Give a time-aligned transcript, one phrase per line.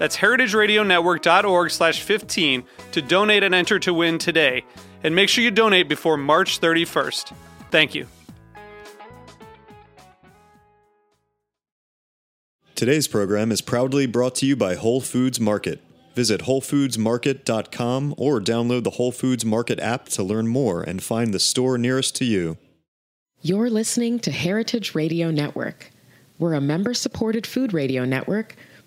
[0.00, 4.64] That's heritageradionetwork.org slash 15 to donate and enter to win today.
[5.04, 7.34] And make sure you donate before March 31st.
[7.70, 8.06] Thank you.
[12.74, 15.82] Today's program is proudly brought to you by Whole Foods Market.
[16.14, 21.38] Visit WholeFoodsMarket.com or download the Whole Foods Market app to learn more and find the
[21.38, 22.56] store nearest to you.
[23.42, 25.90] You're listening to Heritage Radio Network.
[26.38, 28.56] We're a member supported food radio network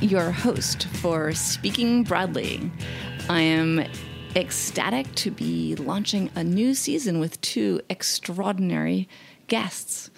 [0.00, 2.70] your host for Speaking Broadly.
[3.28, 3.84] I am
[4.36, 9.08] ecstatic to be launching a new season with two extraordinary
[9.48, 10.10] guests.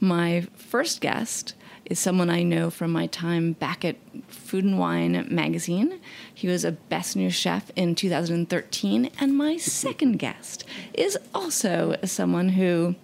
[0.00, 3.96] My first guest is someone I know from my time back at
[4.28, 6.00] Food and Wine magazine.
[6.32, 9.10] He was a Best New Chef in 2013.
[9.18, 12.94] And my second guest is also someone who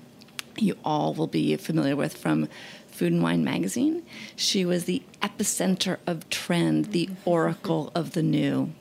[0.58, 2.48] you all will be familiar with from
[2.90, 4.04] Food and Wine magazine.
[4.36, 8.72] She was the epicenter of trend, the oracle of the new.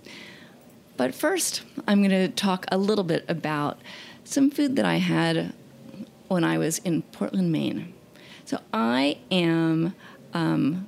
[0.98, 3.80] But first, I'm going to talk a little bit about
[4.24, 5.54] some food that I had
[6.28, 7.94] when I was in Portland, Maine.
[8.46, 9.96] So I am
[10.34, 10.88] um,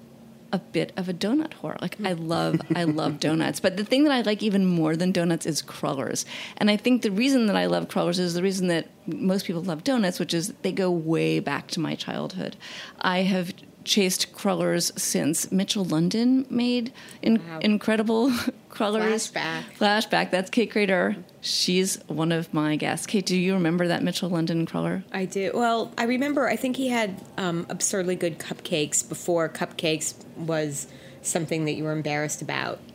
[0.53, 1.79] a bit of a donut whore.
[1.81, 2.27] Like I mm.
[2.27, 3.59] love, I love donuts.
[3.59, 6.25] But the thing that I like even more than donuts is crullers.
[6.57, 9.61] And I think the reason that I love crullers is the reason that most people
[9.63, 12.55] love donuts, which is they go way back to my childhood.
[12.99, 13.53] I have
[13.83, 17.59] chased crullers since Mitchel London made in- Wow.
[17.59, 18.31] incredible
[18.69, 19.31] crullers.
[19.31, 19.63] Flashback.
[19.79, 20.31] Flashback.
[20.31, 21.23] That's Kate Krader.
[21.41, 23.07] She's one of my guests.
[23.07, 25.03] Kate, do you remember that Mitchel London cruller?
[25.11, 25.51] I do.
[25.53, 26.47] Well, I remember.
[26.47, 30.87] I think he had um, absurdly good cupcakes before cupcakes was
[31.23, 32.79] something that you were embarrassed about.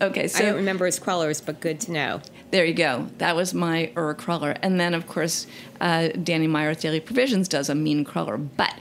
[0.00, 2.20] Okay, so I don't remember his crullers, but good to know.
[2.50, 3.08] There you go.
[3.18, 4.56] That was my Ur cruller.
[4.60, 5.46] And then, of course,
[5.82, 8.38] uh, Danny Meyer with Daily Provisions does a mean cruller.
[8.38, 8.74] But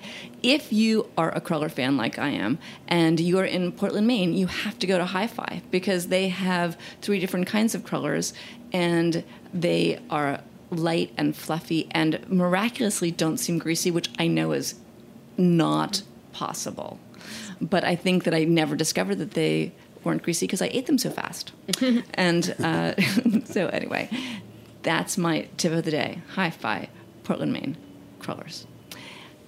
[0.43, 4.33] if you are a cruller fan like I am, and you are in Portland, Maine,
[4.33, 8.33] you have to go to Hi Fi because they have three different kinds of crullers,
[8.71, 14.75] and they are light and fluffy and miraculously don't seem greasy, which I know is
[15.37, 16.99] not possible.
[17.59, 19.73] But I think that I never discovered that they
[20.03, 21.51] weren't greasy because I ate them so fast.
[22.13, 22.93] and uh,
[23.45, 24.09] so, anyway,
[24.83, 26.21] that's my tip of the day.
[26.35, 26.89] Hi Fi,
[27.23, 27.77] Portland, Maine,
[28.19, 28.65] crullers.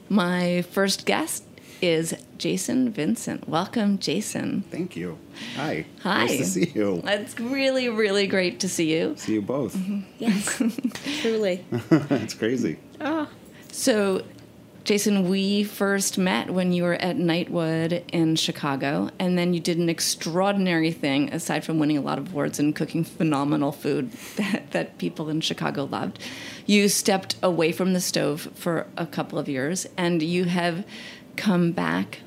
[0.09, 1.43] My first guest
[1.81, 3.47] is Jason Vincent.
[3.47, 4.63] Welcome, Jason.
[4.71, 5.17] Thank you.
[5.55, 5.85] Hi.
[6.01, 6.25] Hi.
[6.25, 7.01] Nice to see you.
[7.05, 9.15] It's really, really great to see you.
[9.17, 9.75] See you both.
[9.75, 10.01] Mm-hmm.
[10.19, 11.65] Yes, truly.
[11.89, 12.77] That's crazy.
[13.01, 13.27] Oh.
[13.71, 14.23] So,
[14.83, 19.77] Jason, we first met when you were at Nightwood in Chicago, and then you did
[19.77, 24.63] an extraordinary thing, aside from winning a lot of awards and cooking phenomenal food that,
[24.71, 26.19] that people in Chicago loved.
[26.65, 30.85] You stepped away from the stove for a couple of years, and you have
[31.37, 32.19] come back.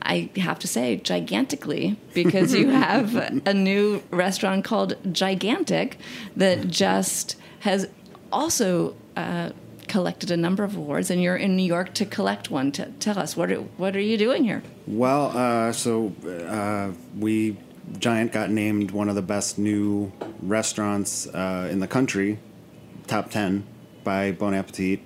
[0.00, 3.14] I have to say, gigantically, because you have
[3.44, 5.98] a new restaurant called Gigantic
[6.34, 7.88] that just has
[8.32, 9.50] also uh,
[9.90, 12.70] collected a number of awards, and you're in New York to collect one.
[12.70, 14.62] T- tell us what are, what are you doing here?
[14.86, 17.56] Well, uh, so uh, we
[17.98, 22.38] Giant got named one of the best new restaurants uh, in the country,
[23.08, 23.64] top ten
[24.04, 25.00] by Bon Appetit,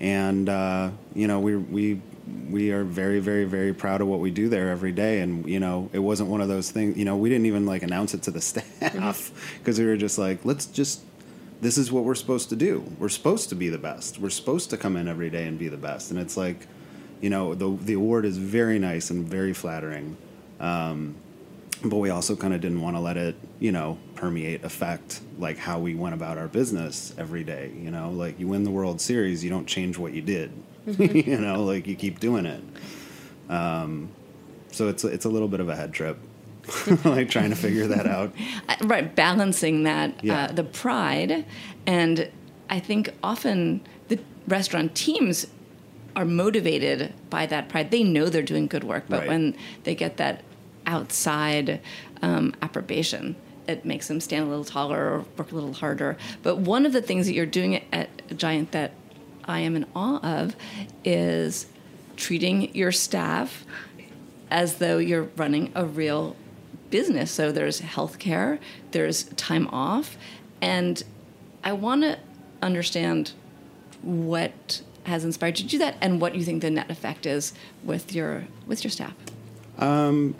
[0.00, 2.02] and uh, you know we we
[2.50, 5.20] we are very very very proud of what we do there every day.
[5.20, 6.98] And you know it wasn't one of those things.
[6.98, 10.18] You know we didn't even like announce it to the staff because we were just
[10.18, 11.00] like let's just
[11.60, 12.84] this is what we're supposed to do.
[12.98, 14.18] We're supposed to be the best.
[14.18, 16.10] We're supposed to come in every day and be the best.
[16.10, 16.66] And it's like,
[17.20, 20.16] you know, the the award is very nice and very flattering.
[20.60, 21.16] Um,
[21.84, 25.58] but we also kind of didn't want to let it, you know, permeate, affect like
[25.58, 27.72] how we went about our business every day.
[27.78, 30.52] You know, like you win the World Series, you don't change what you did.
[30.86, 32.62] you know, like you keep doing it.
[33.50, 34.10] Um,
[34.70, 36.18] so it's it's a little bit of a head trip,
[37.04, 38.32] like trying to figure that out.
[38.68, 40.44] Uh, right balancing that Yeah.
[40.46, 41.44] uh, the pride
[41.86, 42.28] and
[42.68, 44.18] i think often the
[44.48, 45.46] restaurant teams
[46.16, 49.28] are motivated by that pride they know they're doing good work but Right.
[49.28, 50.42] when they get that
[50.84, 51.80] outside
[52.22, 53.36] um, approbation
[53.68, 56.92] it makes them stand a little taller or work a little harder but one of
[56.92, 58.92] the things that you're doing at giant that
[59.44, 60.56] i am in awe of
[61.04, 61.66] is
[62.16, 63.64] treating your staff
[64.50, 66.34] as though you're running a real
[66.90, 67.30] business.
[67.30, 68.58] So there's healthcare,
[68.92, 70.16] there's time off,
[70.60, 71.02] and
[71.64, 72.18] I want to
[72.62, 73.32] understand
[74.02, 77.52] what has inspired you to do that and what you think the net effect is
[77.84, 79.14] with your with your staff.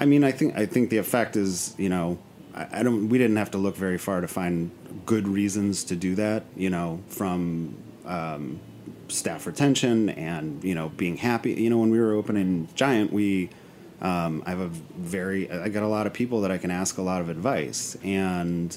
[0.00, 2.18] I mean, I think I think the effect is, you know,
[2.54, 3.08] I, I don't.
[3.08, 4.70] We didn't have to look very far to find
[5.04, 6.44] good reasons to do that.
[6.56, 8.60] You know, from um,
[9.08, 11.52] staff retention and you know being happy.
[11.52, 13.50] You know, when we were opening Giant, we
[14.00, 16.98] um, I have a very I got a lot of people that I can ask
[16.98, 18.76] a lot of advice and.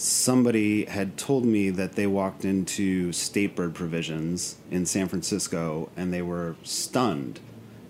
[0.00, 6.14] Somebody had told me that they walked into state bird provisions in San Francisco and
[6.14, 7.40] they were stunned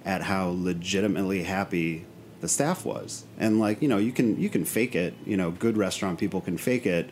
[0.06, 2.06] at how legitimately happy
[2.40, 3.24] the staff was.
[3.38, 6.40] And like, you know, you can you can fake it, you know, good restaurant people
[6.40, 7.10] can fake it,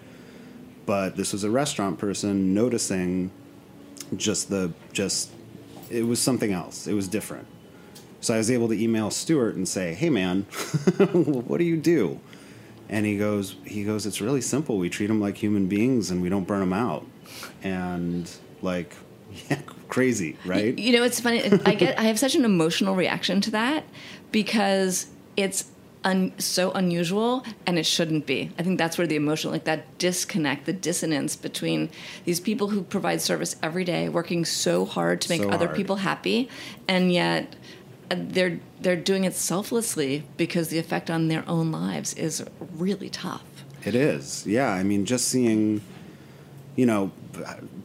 [0.86, 3.30] but this was a restaurant person noticing
[4.16, 5.30] just the just
[5.90, 6.86] it was something else.
[6.86, 7.46] It was different.
[8.20, 10.42] So I was able to email Stuart and say, "Hey man,
[11.46, 12.20] what do you do?"
[12.88, 14.78] And he goes, he goes, "It's really simple.
[14.78, 17.04] We treat them like human beings and we don't burn them out."
[17.62, 18.30] And
[18.62, 18.94] like,
[19.50, 20.76] yeah, crazy, right?
[20.78, 21.42] You know, it's funny.
[21.64, 23.84] I get I have such an emotional reaction to that
[24.32, 25.66] because it's
[26.04, 28.50] un, so unusual and it shouldn't be.
[28.58, 31.90] I think that's where the emotional, like that disconnect, the dissonance between
[32.24, 35.76] these people who provide service every day, working so hard to make So other hard.
[35.76, 36.48] people happy,
[36.88, 37.56] and yet
[38.08, 42.44] they're they're doing it selflessly because the effect on their own lives is
[42.76, 43.44] really tough.
[43.84, 44.46] It is.
[44.46, 44.70] Yeah.
[44.70, 45.80] I mean, just seeing,
[46.74, 47.12] you know,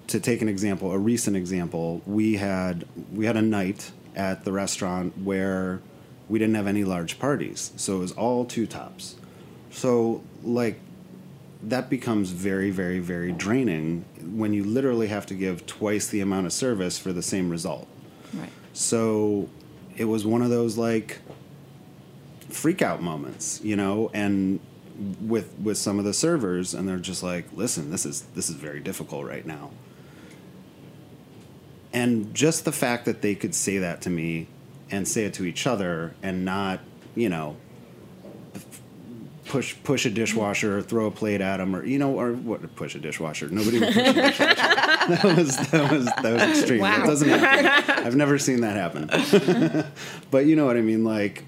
[0.07, 4.51] to take an example, a recent example, we had we had a night at the
[4.51, 5.81] restaurant where
[6.27, 9.15] we didn't have any large parties, so it was all two tops.
[9.71, 10.79] So like
[11.63, 16.47] that becomes very, very, very draining when you literally have to give twice the amount
[16.47, 17.87] of service for the same result.
[18.33, 18.49] Right.
[18.73, 19.49] So
[20.01, 21.19] it was one of those like
[22.49, 24.59] freak out moments, you know, and
[25.21, 28.55] with with some of the servers and they're just like, "Listen, this is this is
[28.55, 29.69] very difficult right now."
[31.93, 34.47] And just the fact that they could say that to me
[34.89, 36.79] and say it to each other and not,
[37.13, 37.57] you know,
[39.51, 42.73] push push a dishwasher or throw a plate at them or you know or what
[42.77, 43.49] push a dishwasher.
[43.49, 44.55] Nobody would push a dishwasher.
[45.01, 46.79] That was that was that was extreme.
[46.81, 48.05] That doesn't happen.
[48.05, 49.09] I've never seen that happen.
[50.31, 51.03] But you know what i mean?
[51.03, 51.43] Like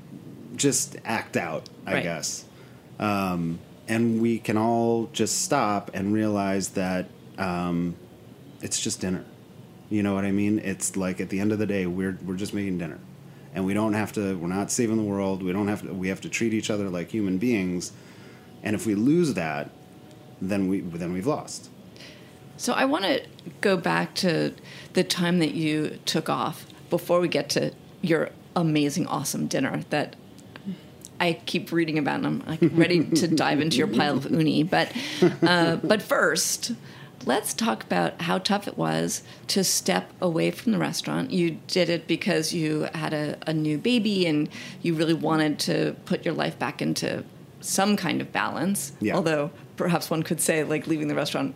[0.57, 2.03] just act out i Right.
[2.03, 2.43] guess.
[2.99, 7.07] Um, and we can all just stop and realize that
[7.37, 7.95] um,
[8.61, 9.23] it's just dinner.
[9.89, 10.59] You know what i mean?
[10.59, 12.99] It's like at the end of the day we're we're just making dinner
[13.53, 15.43] and we don't have to we're not saving the world.
[15.43, 17.91] We don't have to we have to treat each other like human beings.
[18.63, 19.69] And if we lose that
[20.41, 21.69] then we then we've lost.
[22.57, 23.21] So I want to
[23.61, 24.53] go back to
[24.93, 30.15] the time that you took off before we get to your amazing, awesome dinner that
[31.19, 34.63] I keep reading about, and I'm like ready to dive into your pile of uni.
[34.63, 34.91] But
[35.41, 36.73] uh, but first,
[37.25, 41.31] let's talk about how tough it was to step away from the restaurant.
[41.31, 44.49] You did it because you had a, a new baby, and
[44.81, 47.23] you really wanted to put your life back into
[47.61, 48.93] some kind of balance.
[48.99, 49.15] Yeah.
[49.15, 51.55] Although perhaps one could say, like leaving the restaurant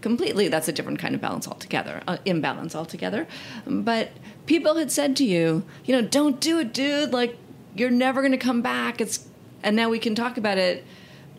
[0.00, 3.26] completely that's a different kind of balance altogether uh, imbalance altogether
[3.66, 4.12] but
[4.46, 7.36] people had said to you you know don't do it dude like
[7.74, 9.26] you're never going to come back it's
[9.64, 10.84] and now we can talk about it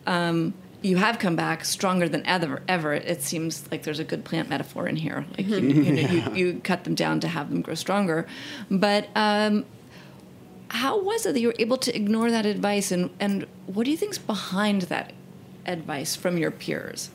[0.06, 2.94] um, you have come back stronger than ever ever.
[2.94, 5.26] It seems like there's a good plant metaphor in here.
[5.36, 8.26] Like you, you, know, you, you cut them down to have them grow stronger.
[8.70, 9.66] But um,
[10.68, 12.92] how was it that you were able to ignore that advice?
[12.92, 15.12] And, and what do you think's behind that
[15.66, 17.10] advice from your peers?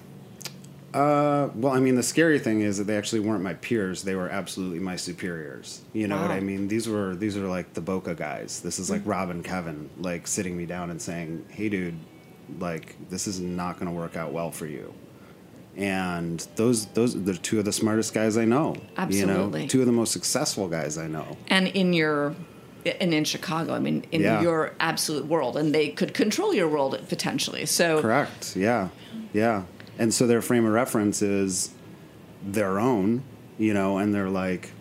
[0.93, 4.15] Uh, well, I mean, the scary thing is that they actually weren't my peers; they
[4.15, 5.81] were absolutely my superiors.
[5.91, 6.69] You know what I mean?
[6.69, 8.61] These were these are like the Boka guys.
[8.61, 11.99] This is like Rob and Kevin, like sitting me down and saying, "Hey, dude,
[12.59, 14.93] like this is not going to work out well for you."
[15.77, 18.75] and those those are two of the smartest guys I know.
[18.75, 19.63] You Absolutely.
[19.63, 21.35] know, two of the most successful guys I know.
[21.49, 22.33] and in your
[23.01, 24.41] and in Chicago, I mean, in Yeah.
[24.41, 27.65] your absolute world, and they could control your world potentially.
[27.65, 28.55] So Correct.
[28.55, 28.87] Yeah.
[29.33, 29.63] Yeah.
[29.99, 31.71] And so their frame of reference is
[32.45, 33.23] their own,
[33.57, 34.71] you know, and they're like,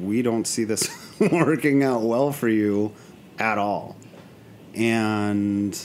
[0.00, 0.88] we don't see this
[1.20, 2.92] working out well for you
[3.38, 3.96] at all.
[4.74, 5.78] And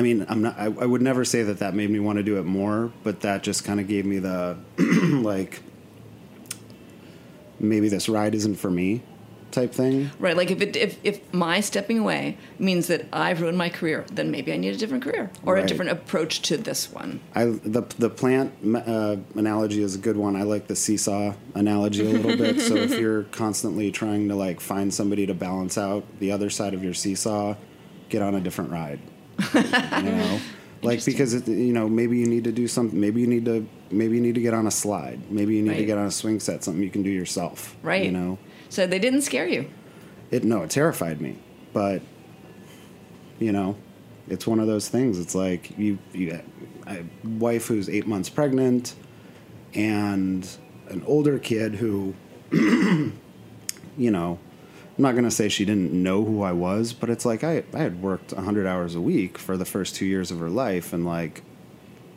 [0.00, 2.22] I mean, I'm not, I, I would never say that that made me want to
[2.22, 5.60] do it more, but that just kind of gave me the, like,
[7.58, 9.02] maybe this ride isn't for me
[9.50, 10.10] type thing.
[10.18, 14.06] Right, like if it if, if my stepping away means that I've ruined my career,
[14.10, 17.20] then maybe I need a different career or a different approach to this one.
[17.34, 20.34] I the the plant uh, analogy is a good one.
[20.34, 22.60] I like the seesaw analogy a little bit.
[22.62, 26.72] So if you're constantly trying to like find somebody to balance out the other side
[26.72, 27.56] of your seesaw,
[28.08, 29.00] get on a different ride.
[29.54, 30.40] you know,
[30.82, 32.98] like because it, you know maybe you need to do something.
[32.98, 35.30] Maybe you need to maybe you need to get on a slide.
[35.30, 36.64] Maybe you need to get on a swing set.
[36.64, 37.76] Something you can do yourself.
[37.82, 38.04] Right.
[38.04, 38.38] You know.
[38.68, 39.68] So they didn't scare you.
[40.30, 41.38] It no, it terrified me,
[41.72, 42.02] but
[43.40, 43.76] you know,
[44.28, 45.18] it's one of those things.
[45.18, 46.40] It's like you you
[46.86, 48.94] a wife who's eight months pregnant,
[49.74, 50.48] and
[50.88, 52.14] an older kid who,
[52.52, 53.12] you
[53.96, 54.38] know,
[55.00, 57.78] I'm not gonna say she didn't know who I was, but it's like I I
[57.78, 61.06] had worked hundred hours a week for the first two years of her life, and
[61.06, 61.42] like,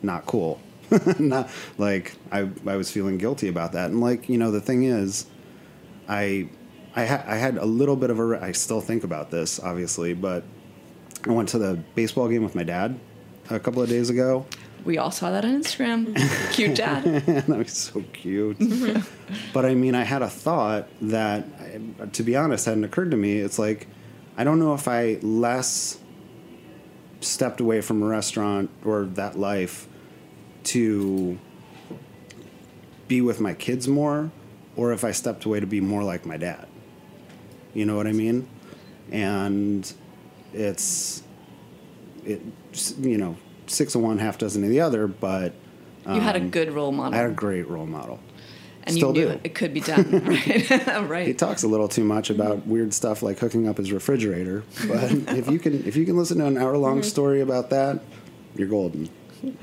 [0.02, 0.60] not cool.
[1.18, 1.48] not
[1.78, 5.24] like I I was feeling guilty about that, and like you know the thing is.
[6.10, 6.50] I
[6.94, 8.38] I, ha- I had a little bit of a.
[8.42, 10.44] I still think about this, obviously, but
[11.26, 13.00] I went to the baseball game with my dad
[13.48, 14.44] a couple of days ago.
[14.84, 16.14] We all saw that on Instagram.
[16.52, 17.04] Cute dad.
[17.04, 18.58] that was so cute.
[19.52, 23.38] but I mean, I had a thought that, to be honest, hadn't occurred to me.
[23.38, 23.88] It's like,
[24.36, 25.98] I don't know if I less
[27.20, 29.88] stepped away from a restaurant or that life
[30.64, 31.38] to
[33.08, 34.30] be with my kids more,
[34.76, 36.66] or if I stepped away to be more like my dad.
[37.72, 38.48] You know what I mean?
[39.10, 39.90] And
[40.52, 41.22] it's,
[42.24, 42.40] it,
[42.98, 45.52] you know, six of one, half dozen of the other, but
[46.06, 47.08] you had a good role model.
[47.08, 48.20] Um, I had a great role model.
[48.84, 49.34] and still you knew do.
[49.34, 50.04] it, it could be done.
[50.26, 50.86] Right.
[51.08, 51.26] right.
[51.26, 55.10] He talks a little too much about weird stuff like hooking up his refrigerator, but
[55.36, 58.00] if you can if you can listen to an hour long story about that,
[58.54, 59.08] you're golden.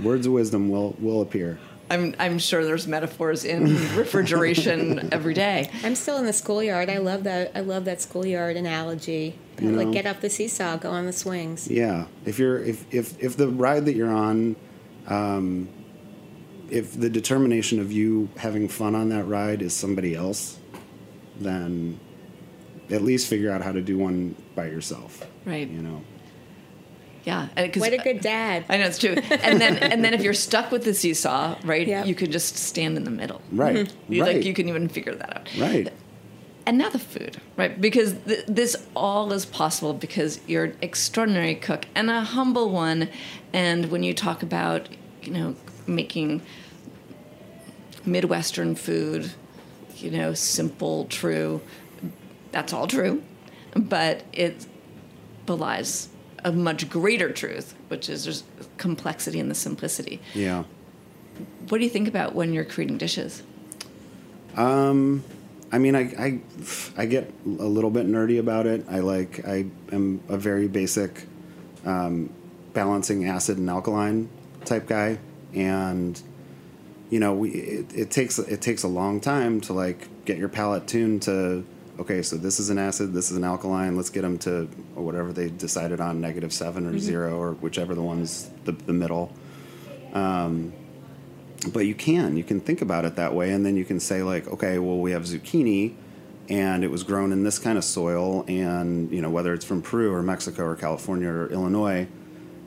[0.03, 1.59] Words of wisdom will will appear.
[1.91, 3.65] I'm I'm sure there's metaphors in
[3.97, 5.69] refrigeration every day.
[5.83, 6.89] I'm still in the schoolyard.
[6.89, 7.51] I love that.
[7.53, 9.35] I love that schoolyard analogy.
[9.61, 11.67] You like get off the seesaw, go on the swings.
[11.69, 14.55] Yeah, if you're if if if the ride that you're on,
[15.07, 15.69] um,
[16.69, 20.57] if the determination of you having fun on that ride is somebody else,
[21.39, 21.99] then
[22.89, 25.25] at least figure out how to do one by yourself.
[25.45, 25.67] Right.
[25.67, 26.01] You know.
[27.23, 27.49] Yeah.
[27.55, 28.65] and 'cause- What a good dad.
[28.67, 29.13] I know it's true.
[29.13, 32.07] And then and then if you're stuck with the seesaw, right, Yep.
[32.07, 33.41] you can just stand in the middle.
[33.51, 33.93] Right.
[34.09, 34.37] You, right.
[34.37, 35.49] Like you can even figure that out.
[35.59, 35.91] Right.
[36.65, 37.79] And now the food, right?
[37.79, 43.09] Because th- this all is possible because you're an extraordinary cook and a humble one.
[43.51, 44.87] And when you talk about,
[45.23, 45.55] you know,
[45.87, 46.41] making
[48.05, 49.31] Midwestern food,
[49.97, 51.61] you know, simple, true,
[52.51, 53.23] that's all true.
[53.75, 54.65] But it
[55.45, 56.09] belies
[56.43, 58.43] a much greater truth, which is there's
[58.77, 60.21] complexity in the simplicity.
[60.33, 60.63] Yeah.
[61.69, 63.43] What do you think about when you're creating dishes?
[64.55, 65.23] Um,
[65.71, 66.39] I mean, I, I,
[66.97, 68.85] I get a little bit nerdy about it.
[68.89, 71.25] I like, I am a very basic
[71.85, 72.29] um,
[72.73, 74.29] balancing acid and alkaline
[74.65, 75.19] type guy,
[75.53, 76.21] and
[77.09, 80.49] you know, we it, it takes it takes a long time to like get your
[80.49, 81.65] palate tuned to.
[81.99, 83.95] Okay, so this is an acid, this is an alkaline.
[83.95, 87.93] Let's get them to or whatever they decided on, negative seven or zero, or whichever
[87.95, 89.31] the one's the, the middle
[91.67, 94.23] but you can you can think about it that way and then you can say
[94.23, 95.93] like okay well we have zucchini
[96.49, 99.81] and it was grown in this kind of soil and you know whether it's from
[99.81, 102.07] peru or mexico or california or illinois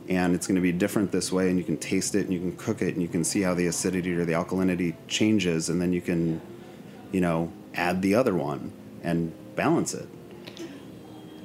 [0.08, 2.38] and it's going to be different this way and you can taste it and you
[2.38, 5.80] can cook it and you can see how the acidity or the alkalinity changes and
[5.80, 6.40] then you can
[7.10, 8.72] you know add the other one
[9.02, 10.08] and balance it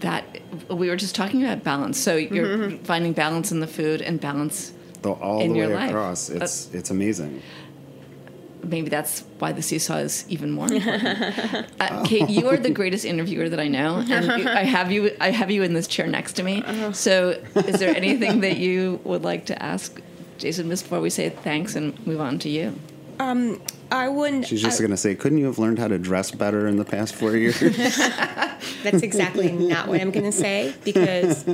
[0.01, 0.23] that
[0.69, 1.97] we were just talking about balance.
[1.97, 2.83] So you're mm-hmm.
[2.83, 4.73] finding balance in the food and balance.
[5.01, 5.89] Though all In the your way life.
[5.89, 7.41] across it's it's amazing
[8.61, 11.65] Maybe that's why the seesaw is even more important.
[11.79, 15.15] uh, Kate, you are the greatest interviewer that I know, and you- I have you.
[15.21, 16.61] I have you in this chair next to me.
[16.91, 20.01] So, is there anything that you would like to ask
[20.37, 22.75] Jason Miss before we say thanks and move on to you?
[23.19, 23.61] Um,
[23.91, 24.47] I wouldn't.
[24.47, 26.77] she's just I- going to say couldn't you have learned how to dress better in
[26.77, 27.59] the past four years
[28.83, 31.45] That's exactly not what I'm going to say because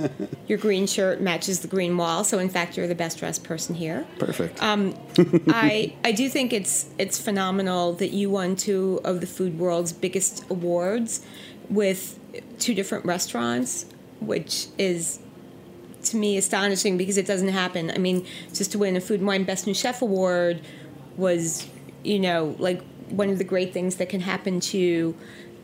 [0.48, 2.24] your green shirt matches the green wall.
[2.24, 4.06] So in fact, you're the best dressed person here.
[4.20, 4.62] Perfect.
[4.62, 4.96] Um,
[5.48, 9.92] I I do think it's it's phenomenal that you won two of the food world's
[9.94, 11.26] biggest awards
[11.70, 12.20] with
[12.60, 13.86] two different restaurants,
[14.20, 15.20] which is
[16.04, 17.90] to me astonishing because it doesn't happen.
[17.90, 20.62] I mean, just to win a Food and Wine Best New Chef award
[21.18, 21.68] was,
[22.04, 25.18] you know, like one of the great things that can happen to you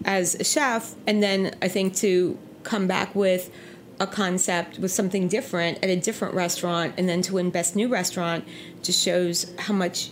[0.05, 3.51] as a chef, and then I think to come back with
[4.00, 7.88] a concept with something different at a different restaurant and then to win best new
[7.88, 8.43] restaurant
[8.81, 10.10] just shows how much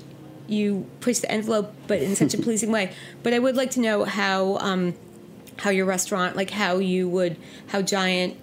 [0.48, 2.93] you push the envelope but in such a pleasing way.
[3.24, 4.93] But i would like to know how um,
[5.58, 7.36] how your restaurant like how you would
[7.67, 8.38] how giant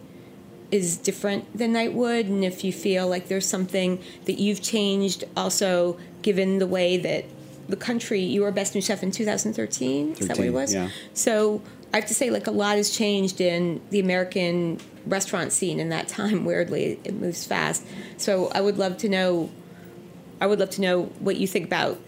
[0.72, 5.96] is different than nightwood and if you feel like there's something that you've changed also
[6.26, 7.24] given the way that
[7.68, 10.88] the country you were best new chef in 2013 is that what it was yeah.
[11.14, 15.80] so I have to say, like a lot has changed in the American restaurant scene
[15.80, 16.44] in that time.
[16.50, 17.86] Weirdly, it moves fast.
[18.18, 19.50] So I would love to know.
[20.38, 21.98] I would love to know what you think about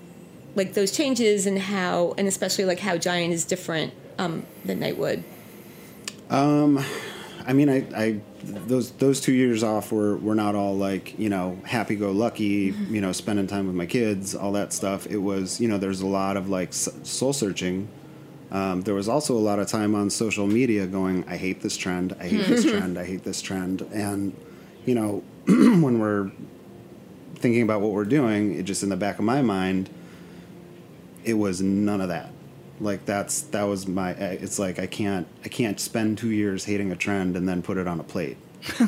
[0.55, 5.23] like those changes and how, and especially like how Giant is different um, than Nightwood.
[6.29, 6.85] Um,
[7.47, 11.29] I mean, I, I those those two years off were were not all like you
[11.29, 15.07] know happy go lucky, you know, spending time with my kids, all that stuff.
[15.07, 17.89] It was you know there's a lot of like soul searching.
[18.51, 21.77] Um, there was also a lot of time on social media going, I hate this
[21.77, 24.35] trend, I hate this trend, I hate this trend, and
[24.87, 26.31] you know when we're
[27.35, 29.91] thinking about what we're doing, it just in the back of my mind,
[31.25, 32.33] it was none of that.
[32.81, 34.11] Like that's that was my.
[34.13, 37.77] It's like I can't I can't spend two years hating a trend and then put
[37.77, 38.37] it on a plate,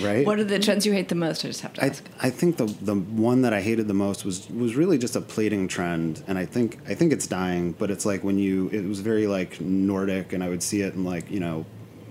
[0.00, 0.26] right?
[0.26, 1.44] What are the trends you hate the most?
[1.44, 2.04] I just have to I, ask.
[2.22, 5.20] I think the the one that I hated the most was was really just a
[5.20, 7.72] plating trend, and I think I think it's dying.
[7.72, 10.94] But it's like when you it was very like Nordic, and I would see it
[10.94, 11.66] in like you know,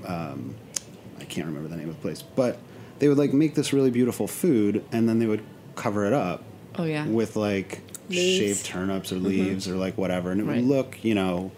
[0.05, 0.55] um,
[1.19, 2.59] I can't remember the name of the place, but
[2.99, 5.43] they would like make this really beautiful food, and then they would
[5.75, 6.43] cover it up.
[6.75, 7.05] Oh, yeah.
[7.05, 8.37] with like Leaves.
[8.37, 9.27] shaved turnips or mm-hmm.
[9.27, 10.57] leaves or like whatever, and it Right.
[10.57, 11.51] would look you know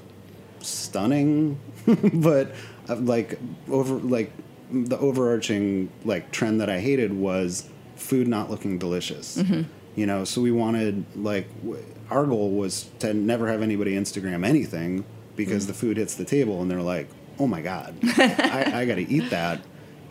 [0.62, 1.60] stunning,
[2.14, 2.54] but
[2.90, 3.40] uh, like
[3.70, 4.32] over like
[4.72, 9.38] the overarching like trend that I hated was food not looking delicious.
[9.38, 9.64] Mm-hmm.
[9.96, 14.46] You know, so we wanted like w- our goal was to never have anybody Instagram
[14.46, 15.68] anything because mm-hmm.
[15.72, 17.08] the food hits the table and they're like,
[17.40, 19.62] "Oh my god, I, I got to eat that."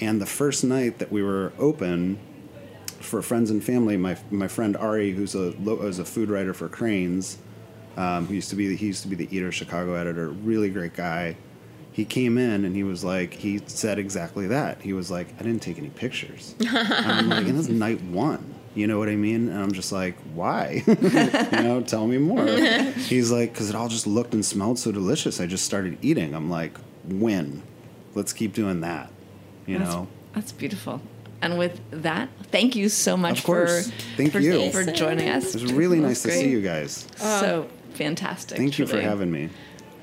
[0.00, 2.18] And the first night that we were open,
[3.04, 5.48] for friends and family, my my friend Ari, who's a
[5.86, 7.38] is a food writer for Crain's,
[7.96, 10.70] um, who used to be the, he used to be the Eater Chicago editor, really
[10.70, 11.36] great guy.
[11.92, 14.80] He came in and he was like, he said exactly that.
[14.80, 16.56] He was like, I didn't take any pictures.
[16.58, 18.52] and I'm like, and this is night one.
[18.74, 19.48] You know what I mean?
[19.48, 20.82] And I'm just like, why?
[20.88, 22.44] you know, tell me more.
[22.96, 25.40] He's like, because it all just looked and smelled so delicious.
[25.40, 26.34] I just started eating.
[26.34, 27.62] I'm like, when?
[28.16, 29.12] Let's keep doing that.
[29.66, 30.08] You That's, know?
[30.34, 31.00] that's beautiful.
[31.44, 33.90] And with that, thank you so much Of course.
[33.90, 34.70] for Thank for, you.
[34.72, 35.54] for joining us.
[35.54, 37.06] It was really That nice to see you guys.
[37.16, 38.56] So fantastic.
[38.56, 39.50] Thank you for having me.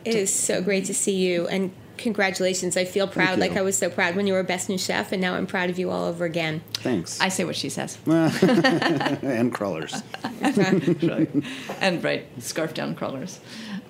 [0.05, 2.77] It is so great to see you and congratulations.
[2.77, 5.19] I feel proud, like I was so proud when you were best new chef, and
[5.19, 6.61] now I'm proud of you all over again.
[6.75, 7.19] Thanks.
[7.19, 7.97] I say what she says.
[8.05, 10.03] and crullers.
[11.81, 13.39] and right, scarf down crullers.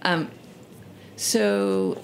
[0.04, 0.32] Um,
[1.18, 2.02] so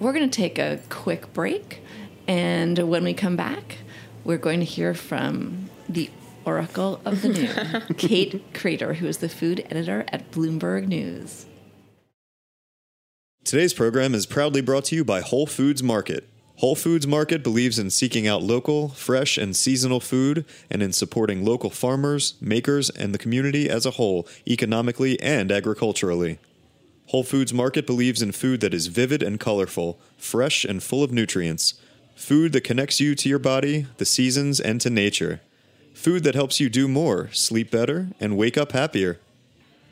[0.00, 1.80] we're going to take a quick break,
[2.26, 3.78] and when we come back,
[4.24, 6.10] we're going to hear from the
[6.44, 11.46] Oracle of the Noon, Kate Krader, who is the food editor at Bloomberg News.
[13.44, 16.28] Today's program is proudly brought to you by Whole Foods Market.
[16.56, 21.42] Whole Foods Market believes in seeking out local, fresh, and seasonal food and in supporting
[21.42, 26.38] local farmers, makers, and the community as a whole, economically and agriculturally.
[27.06, 31.10] Whole Foods Market believes in food that is vivid and colorful, fresh and full of
[31.10, 31.79] nutrients,
[32.20, 35.40] food that connects you to your body, the seasons, and to nature,
[35.94, 39.18] food that helps you do more, sleep better, and wake up happier.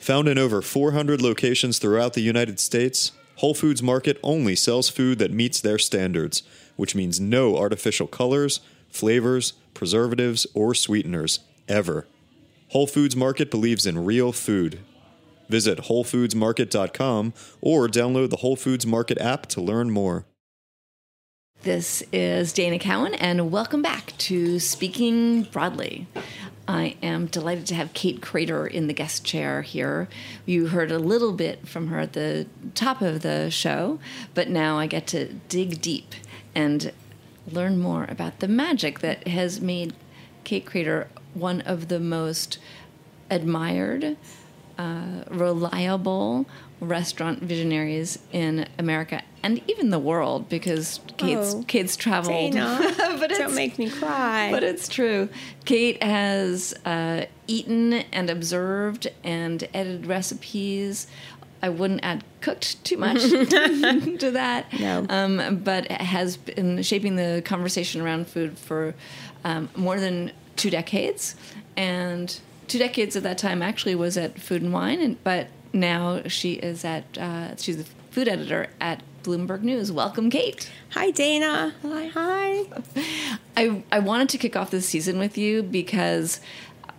[0.01, 5.19] Found in over 400 locations throughout the United States, Whole Foods Market only sells food
[5.19, 6.43] that meets their standards,
[6.77, 8.61] which means no artificial colors,
[8.91, 12.07] flavors, preservatives, or sweeteners, ever.
[12.69, 14.81] Whole Foods Market believes in real food.
[15.49, 20.27] Visit WholeFoodsMarket.com or download the Whole Foods Market app to learn more.
[21.63, 26.07] This is Dana Cowan, and welcome back to Speaking Broadly.
[26.69, 30.09] I am delighted to have Kate Krader in the guest chair here.
[30.47, 33.99] You heard a little bit from her at the top of the show,
[34.35, 36.15] but now I get to dig deep
[36.55, 36.93] and
[37.51, 39.95] learn more about the magic that has made
[40.45, 42.59] Kate Krader one of the most
[43.33, 44.17] admired,
[44.79, 46.47] uh, reliable
[46.81, 52.53] restaurant visionaries in America and even the world because Kate's Oh, Kate's traveled.
[52.53, 54.51] Dana, but don't make me cry.
[54.51, 55.29] But it's true.
[55.65, 61.07] Kate has uh, eaten and observed and edited recipes.
[61.63, 64.73] I wouldn't add cooked too much to that.
[64.79, 65.07] No.
[65.09, 68.95] Um, but has been shaping the conversation around food for
[69.45, 71.35] um, more than two decades.
[71.77, 76.23] And two decades of that time actually was at Food and Wine, and, but now
[76.27, 79.91] she is at, uh, she's the food editor at Bloomberg News.
[79.93, 80.71] Welcome, Kate.
[80.91, 81.75] Hi, Dana.
[81.83, 82.07] Hi.
[82.07, 82.65] Hi.
[83.57, 86.41] I I wanted to kick off this season with you because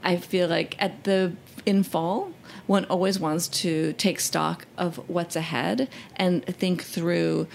[0.04, 1.34] I feel like at the
[1.66, 2.32] in fall
[2.68, 7.48] one always wants to take stock of what's ahead and think through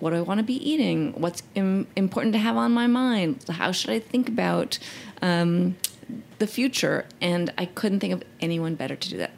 [0.00, 1.12] what do I want to be eating?
[1.20, 3.44] What's Im- important to have on my mind?
[3.48, 4.78] How should I think about
[5.22, 5.76] um,
[6.38, 7.06] the future?
[7.20, 9.30] And I couldn't think of anyone better to do that.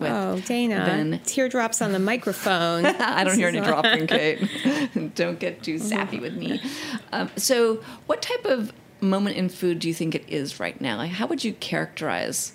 [0.00, 0.76] With Oh, Dana.
[0.86, 2.86] than Teardrops on the microphone.
[2.86, 4.40] I don't hear any dropping, Kate.
[5.14, 6.60] don't get too sappy with me.
[7.12, 10.96] Um, so, what type of moment in food do you think it is right now?
[10.96, 12.52] Like, how would you characterize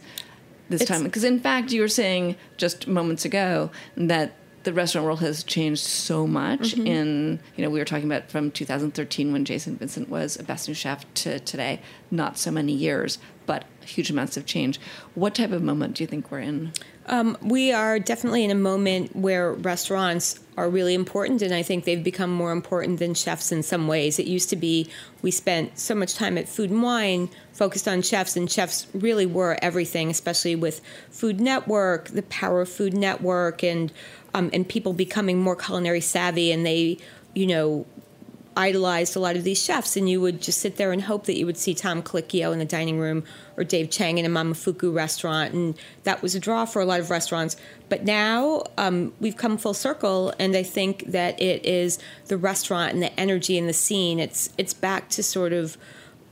[0.70, 1.06] this It's- time?
[1.06, 5.84] Because, in fact, you were saying just moments ago that the restaurant world has changed
[5.84, 6.88] so much Mm-hmm.
[6.88, 10.68] in you know we were talking about from 2013 when jason vincent was a best
[10.68, 11.80] new chef to today
[12.10, 14.80] not so many years but huge amounts of change
[15.14, 16.72] what type of moment do you think we're in
[17.42, 22.04] we are definitely in a moment where restaurants are really important, and I think they've
[22.04, 24.18] become more important than chefs in some ways.
[24.20, 24.90] It used to be
[25.22, 29.26] we spent so much time at Food and Wine focused on chefs, and chefs really
[29.26, 30.82] were everything, especially with
[31.12, 33.92] Food Network, the power of Food Network, and
[34.34, 36.98] um, and people becoming more culinary savvy, and they,
[37.34, 37.86] you know,
[38.58, 41.38] idolized a lot of these chefs, and you would just sit there and hope that
[41.38, 43.24] you would see Tom Colicchio in the dining room
[43.58, 47.00] or Dave Chang in a Momofuku restaurant, and that was a draw for a lot
[47.00, 47.58] of restaurants.
[47.90, 52.94] But now um, we've come full circle, and I think that it is the restaurant
[52.94, 54.20] and the energy and the scene.
[54.20, 55.78] It's it's back to sort of,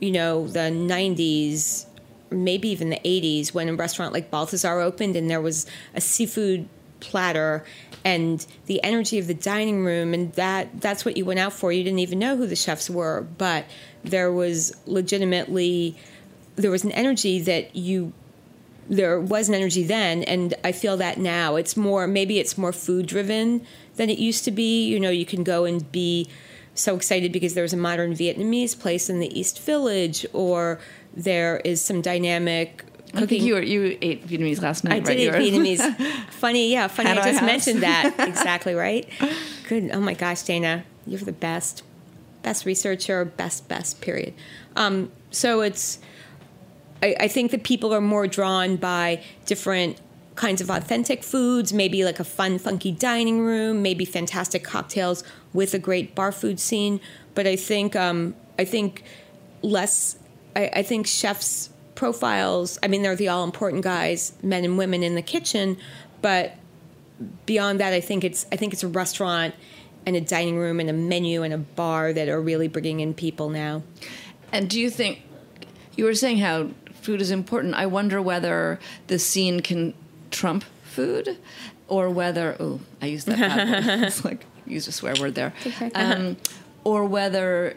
[0.00, 1.86] you know, the '90s,
[2.30, 6.68] maybe even the '80s, when a restaurant like Balthazar opened, and there was a seafood
[7.04, 7.64] platter
[8.04, 11.72] and the energy of the dining room and that that's what you went out for.
[11.72, 13.66] You didn't even know who the chefs were but
[14.02, 15.96] there was legitimately
[16.56, 18.12] there was an energy that you
[18.88, 21.56] there was an energy then and i feel that now.
[21.56, 24.86] It's more maybe it's more food driven than it used to be.
[24.86, 26.28] You know you can go and be
[26.74, 30.80] so excited because there's a modern vietnamese place in the east village or
[31.16, 32.84] there is some dynamic
[33.16, 34.92] I think you were, you ate Vietnamese last night.
[34.92, 35.16] I right?
[35.16, 36.24] did You eat Vietnamese.
[36.30, 37.10] funny, yeah, funny.
[37.10, 37.46] Hanoi I just House.
[37.46, 38.14] mentioned that.
[38.28, 39.08] exactly right.
[39.68, 39.90] Good.
[39.92, 41.82] Oh my gosh, Dana, you're the best,
[42.42, 44.00] best researcher, best, best.
[44.00, 44.34] Period.
[44.76, 45.98] Um, so it's.
[47.02, 50.00] I, I think that people are more drawn by different
[50.36, 55.22] kinds of authentic foods, maybe like a fun, funky dining room, maybe fantastic cocktails
[55.52, 57.00] with a great bar food scene.
[57.34, 59.02] But I think um, I think
[59.62, 60.16] less.
[60.56, 62.78] I, I think chefs' profiles.
[62.82, 65.76] I mean, they're the all important guys, men and women in the kitchen,
[66.22, 66.54] but
[67.46, 69.54] beyond that, I think it's I think it's a restaurant
[70.06, 73.14] and a dining room and a menu and a bar that are really bringing in
[73.14, 73.82] people now.
[74.52, 75.22] And do you think
[75.96, 77.74] you were saying how food is important?
[77.74, 79.94] I wonder whether the scene can
[80.30, 81.38] trump food,
[81.88, 84.04] or whether oh, I used that bad word.
[84.06, 85.52] It's like used a swear word there,
[85.94, 86.36] um,
[86.84, 87.76] or whether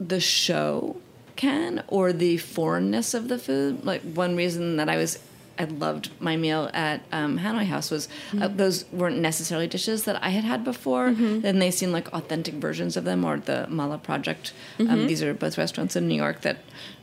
[0.00, 0.96] the show
[1.36, 3.84] can, or the foreignness of the food.
[3.84, 5.18] Like one reason that I was.
[5.58, 10.22] I loved my meal at um, Hanoi House was uh, those weren't necessarily dishes that
[10.22, 13.24] I had had before, and they seemed like authentic versions of them.
[13.24, 14.52] Or the Mala Project.
[14.78, 16.58] Um, these are both restaurants in New York that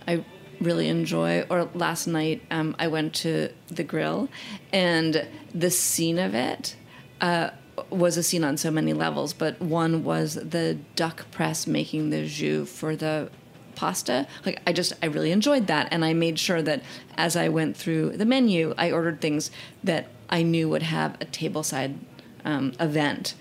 [0.08, 0.24] I
[0.62, 1.42] really enjoy.
[1.50, 4.30] Or last night, um, I went to the grill,
[4.72, 6.76] and the scene of it
[7.22, 7.50] uh,
[7.90, 9.34] was a scene on so many levels.
[9.34, 13.32] But one was the duck press making the jus for the
[13.76, 14.28] pasta.
[14.46, 16.82] Like I just, I really enjoyed that, and I made sure that
[17.18, 19.52] as I went through the menu, I ordered things
[19.84, 21.98] that I knew would have a tableside
[22.46, 23.36] um, event.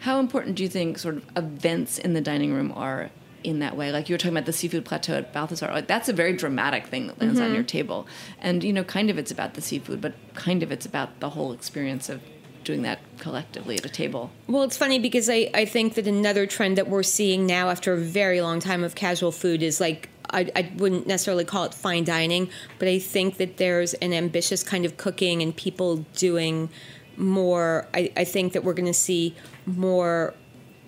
[0.00, 3.10] How important do you think sort of events in the dining room are
[3.42, 3.90] in that way?
[3.90, 5.68] Like you were talking about the seafood plateau at Balthazar.
[5.72, 8.06] Like that's a very dramatic thing that lands on your table.
[8.40, 11.30] And you know, kind of it's about the seafood, but kind of it's about the
[11.30, 12.20] whole experience of
[12.68, 14.30] doing that collectively at a table.
[14.46, 17.94] Well, it's funny because I, I think that another trend that we're seeing now after
[17.94, 21.72] a very long time of casual food is like, I, I wouldn't necessarily call it
[21.72, 26.68] fine dining, but I think that there's an ambitious kind of cooking and people doing
[27.16, 27.88] more.
[27.94, 30.34] I, I think that we're going to see more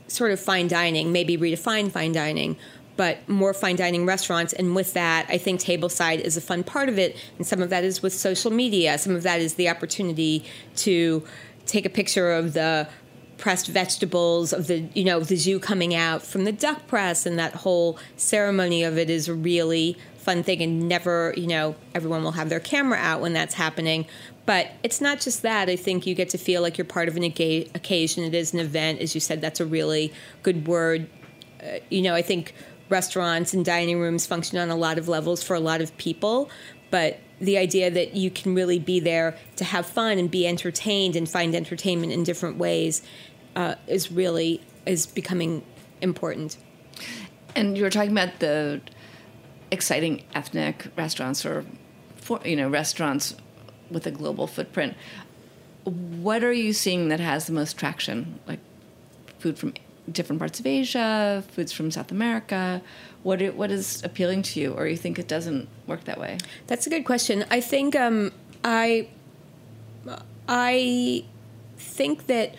[0.06, 2.58] sort of fine dining, maybe redefine fine dining,
[2.96, 4.52] but more fine dining restaurants.
[4.52, 7.16] And with that, I think tableside is a fun part of it.
[7.38, 10.44] And some of that is with social media, some of that is the opportunity
[10.76, 11.24] to
[11.70, 12.88] take a picture of the
[13.38, 17.38] pressed vegetables of the you know the jus coming out from the duck press and
[17.38, 22.22] that whole ceremony of it is a really fun thing and never you know everyone
[22.22, 24.06] will have their camera out when that's happening.
[24.46, 25.68] But it's not just that.
[25.68, 28.24] I think you get to feel like you're part of an occasion.
[28.24, 29.00] It is an event.
[29.00, 31.08] As you said that's a really good word.
[31.62, 32.54] Uh, you know i think
[32.88, 36.48] restaurants and dining rooms function on a lot of levels for a lot of people
[36.90, 41.16] but the idea that you can really be there to have fun and be entertained
[41.16, 43.02] and find entertainment in different ways
[43.56, 45.64] uh, is really is becoming
[46.00, 46.56] important.
[47.56, 48.80] And you were talking about the
[49.70, 51.64] exciting ethnic restaurants or
[52.16, 53.34] for, you know restaurants
[53.90, 54.96] with a global footprint.
[55.84, 58.38] What are you seeing that has the most traction?
[58.46, 58.60] Like
[59.38, 59.74] food from
[60.10, 62.82] different parts of Asia, foods from South America.
[63.22, 66.38] What what is appealing to you, or you think it doesn't work that way?
[66.66, 67.44] That's a good question.
[67.50, 68.32] I think um,
[68.64, 69.08] I
[70.48, 71.24] I
[71.76, 72.54] think that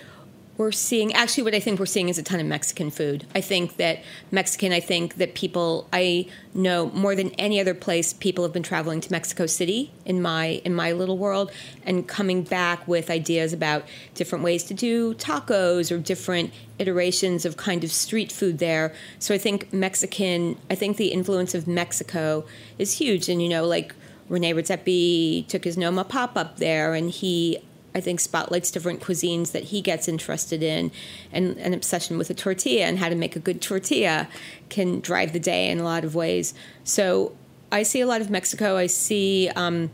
[0.62, 3.26] we're seeing actually what I think we're seeing is a ton of Mexican food.
[3.34, 8.14] I think that Mexican, I think that people I know more than any other place
[8.14, 11.52] people have been traveling to Mexico City in my in my little world
[11.84, 17.58] and coming back with ideas about different ways to do tacos or different iterations of
[17.58, 18.94] kind of street food there.
[19.18, 22.46] So I think Mexican I think the influence of Mexico
[22.78, 23.96] is huge and you know like
[24.30, 27.60] Rene Redzepi took his Noma pop up there and he
[27.94, 30.92] I think spotlights different cuisines that he gets interested in,
[31.32, 34.28] and an obsession with a tortilla and how to make a good tortilla
[34.70, 36.54] can drive the day in a lot of ways.
[36.84, 37.36] So
[37.72, 38.78] I see a lot of Mexico.
[38.78, 39.50] I see.
[39.50, 39.92] Um,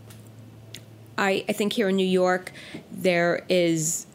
[1.18, 2.52] I, I think here in New York,
[2.92, 4.06] there is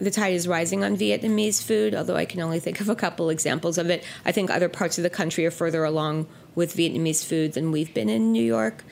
[0.00, 3.30] the tide is rising on Vietnamese food, although I can only think of a couple
[3.30, 4.04] examples of it.
[4.24, 7.94] I think other parts of the country are further along with Vietnamese food than we've
[7.94, 8.82] been in New York.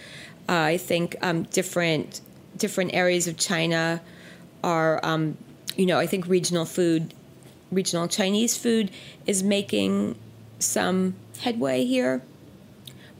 [0.48, 2.20] Uh, I think um, different
[2.56, 4.00] different areas of China
[4.62, 5.36] are, um,
[5.76, 7.14] you know, I think regional food,
[7.70, 8.90] regional Chinese food
[9.26, 10.16] is making
[10.58, 12.22] some headway here.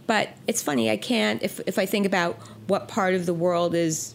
[0.07, 3.75] But it's funny, I can't if if I think about what part of the world
[3.75, 4.15] is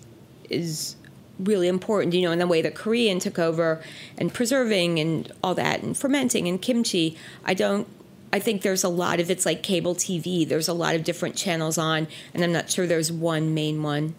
[0.50, 0.96] is
[1.40, 3.82] really important, you know, in the way that Korean took over
[4.18, 7.88] and preserving and all that and fermenting and kimchi, I don't
[8.36, 10.46] I think there's a lot of it's like cable TV.
[10.46, 14.16] There's a lot of different channels on, and I'm not sure there's one main one.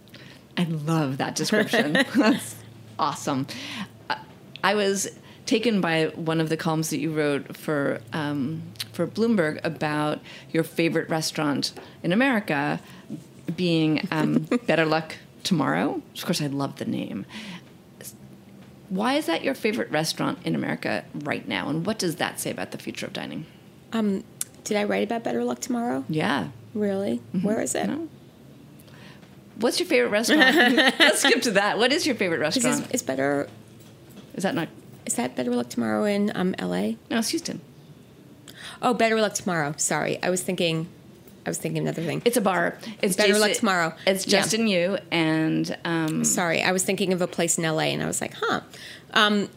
[0.56, 1.92] I love that description.
[2.16, 2.55] That's
[2.98, 3.46] awesome.
[4.62, 5.08] I was
[5.46, 10.64] taken by one of the columns that you wrote for um, for Bloomberg about your
[10.64, 12.80] favorite restaurant in America
[13.56, 16.02] being um, Better Luck Tomorrow.
[16.16, 17.26] Of course, I love the name.
[18.88, 22.50] Why is that your favorite restaurant in America right now, and what does that say
[22.50, 23.46] about the future of dining?
[23.92, 24.24] Um,
[24.64, 26.04] did I write about Better Luck Tomorrow?
[26.08, 26.48] Yeah.
[26.74, 27.20] Really?
[27.34, 27.46] Mm-hmm.
[27.46, 27.86] Where is it?
[27.86, 28.08] No.
[29.60, 30.56] What's your favorite restaurant?
[30.98, 31.78] Let's skip to that.
[31.78, 32.86] What is your favorite restaurant?
[32.86, 33.48] Is, is better.
[34.34, 34.68] Is that not?
[35.06, 36.98] Is that Better Luck Tomorrow in um, L.A.?
[37.10, 37.60] No, it's Houston.
[38.82, 39.74] Oh, Better Luck Tomorrow.
[39.76, 40.88] Sorry, I was thinking.
[41.46, 42.22] I was thinking another thing.
[42.24, 42.76] It's a bar.
[43.00, 43.94] It's Better Jason, Luck Tomorrow.
[44.06, 44.78] It's Justin yeah.
[44.78, 45.78] you and.
[45.84, 47.84] Um, Sorry, I was thinking of a place in L.A.
[47.84, 48.60] and I was like, huh.
[49.14, 49.48] Um,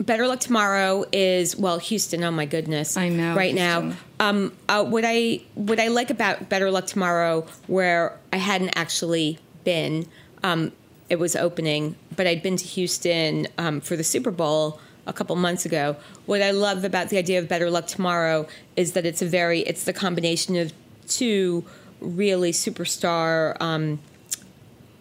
[0.00, 2.22] Better Luck Tomorrow is well Houston.
[2.22, 2.96] Oh my goodness!
[2.96, 3.88] I know right Houston.
[3.90, 3.96] now.
[4.20, 9.38] Um, uh, what I what I like about Better Luck Tomorrow, where I hadn't actually
[9.64, 10.06] been,
[10.42, 10.72] um,
[11.08, 15.34] it was opening, but I'd been to Houston um, for the Super Bowl a couple
[15.36, 15.96] months ago.
[16.26, 19.60] What I love about the idea of Better Luck Tomorrow is that it's a very
[19.60, 20.72] it's the combination of
[21.08, 21.64] two
[22.00, 23.98] really superstar um,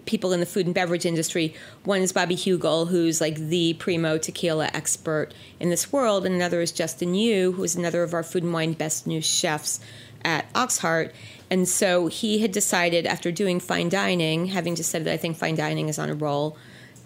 [0.07, 1.53] people in the food and beverage industry.
[1.83, 6.61] One is Bobby Heugel, who's like the primo tequila expert in this world, and another
[6.61, 9.79] is Justin Yu, who is another of our food and wine best new chefs
[10.25, 11.11] at Oxheart.
[11.49, 15.37] And so he had decided after doing fine dining, having just said that I think
[15.37, 16.57] fine dining is on a roll,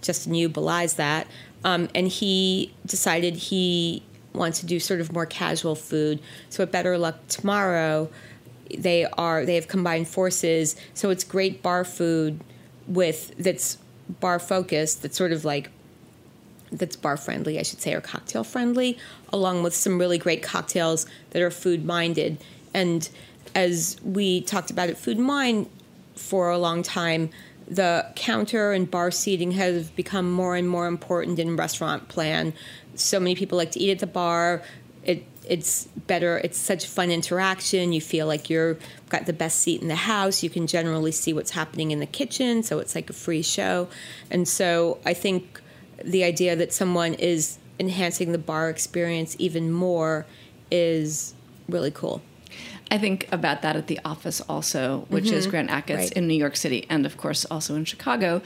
[0.02, 1.28] Justin Yu belies that,
[1.64, 6.20] um, and he decided he wants to do sort of more casual food.
[6.50, 8.10] So at Better Luck Tomorrow,
[8.78, 10.76] they are they have combined forces.
[10.94, 12.40] So it's great bar food
[12.88, 13.78] with that's
[14.20, 15.70] bar focused, that's sort of like
[16.72, 18.98] that's bar friendly, I should say, or cocktail friendly,
[19.34, 22.38] along with some really great cocktails that are food minded.
[22.74, 23.10] And
[23.54, 25.70] as we talked about at Food Wine
[26.15, 27.30] for a long time,
[27.67, 32.54] the counter and bar seating have become more and more important in restaurant plan.
[32.96, 34.62] So many people like to eat at the bar.
[35.04, 38.77] It it's better it's such fun interaction you feel like you're
[39.10, 42.06] got the best seat in the house you can generally see what's happening in the
[42.06, 43.88] kitchen so it's like a free show
[44.30, 45.62] and so i think
[46.04, 50.25] the idea that someone is enhancing the bar experience even more
[50.69, 51.34] is
[51.67, 52.21] really cool
[52.91, 55.36] I think about that at the office also, which mm-hmm.
[55.36, 56.12] is Grant Achatz right.
[56.12, 58.41] in New York City, and of course also in Chicago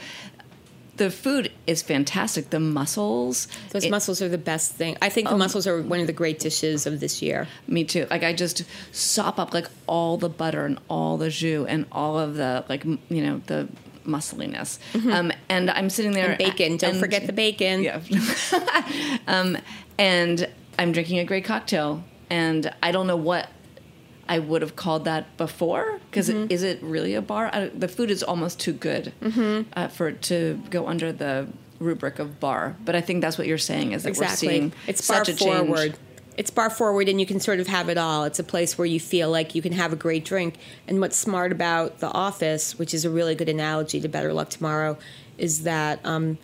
[0.96, 2.50] the food is fantastic.
[2.50, 4.96] The mussels, Those it- mussels are the best thing.
[5.02, 7.46] I think the mussels are one of the great dishes of this year.
[7.68, 8.06] Me too.
[8.10, 12.18] Like I just sop up like all the butter and all the jus and all
[12.18, 13.68] of the like m- you know the
[14.04, 14.78] muscliness.
[14.94, 16.30] Um, and I'm sitting there.
[16.30, 16.42] Mm-hmm.
[16.42, 16.76] And bacon.
[16.76, 17.82] Don't and- forget the bacon.
[17.82, 18.00] Yeah.
[19.26, 19.58] um,
[19.98, 23.48] and I'm drinking a great cocktail, and I don't know what
[24.28, 26.50] I would have called that before because Mm-hmm.
[26.50, 27.50] is it really a bar?
[27.52, 29.68] I, the food is almost too good Mm-hmm.
[29.74, 32.74] uh, for it to go under the rubric of bar.
[32.84, 35.36] But I think that's what you're saying is that we're seeing It's bar such a
[35.36, 35.66] change.
[35.68, 35.98] forward.
[36.36, 38.24] It's bar forward, and you can sort of have it all.
[38.24, 40.56] It's a place where you feel like you can have a great drink.
[40.86, 44.50] And what's smart about The Office, which is a really good analogy to Better Luck
[44.50, 44.98] Tomorrow,
[45.38, 46.36] is that um,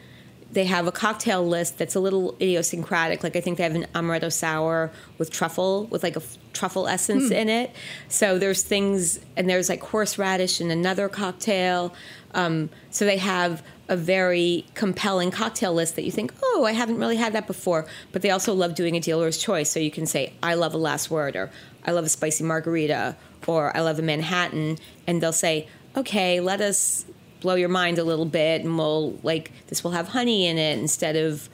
[0.53, 3.23] they have a cocktail list that's a little idiosyncratic.
[3.23, 6.87] Like I think they have an amaretto sour with truffle, with like a f- truffle
[6.87, 7.75] essence in it.
[8.09, 11.95] So there's things, and there's like horseradish in another cocktail.
[12.35, 16.99] Um, so they have a very compelling cocktail list that you think, oh, I haven't
[16.99, 17.87] really had that before.
[18.13, 19.71] But they also love doing a dealer's choice.
[19.71, 21.51] So you can say, I love a last word, or
[21.87, 24.79] I love a spicy margarita, or I love a Manhattan.
[25.07, 27.07] And they'll say, okay, let us
[27.43, 30.79] blow your mind a little bit and we'll like this will have honey in it
[30.79, 31.49] instead of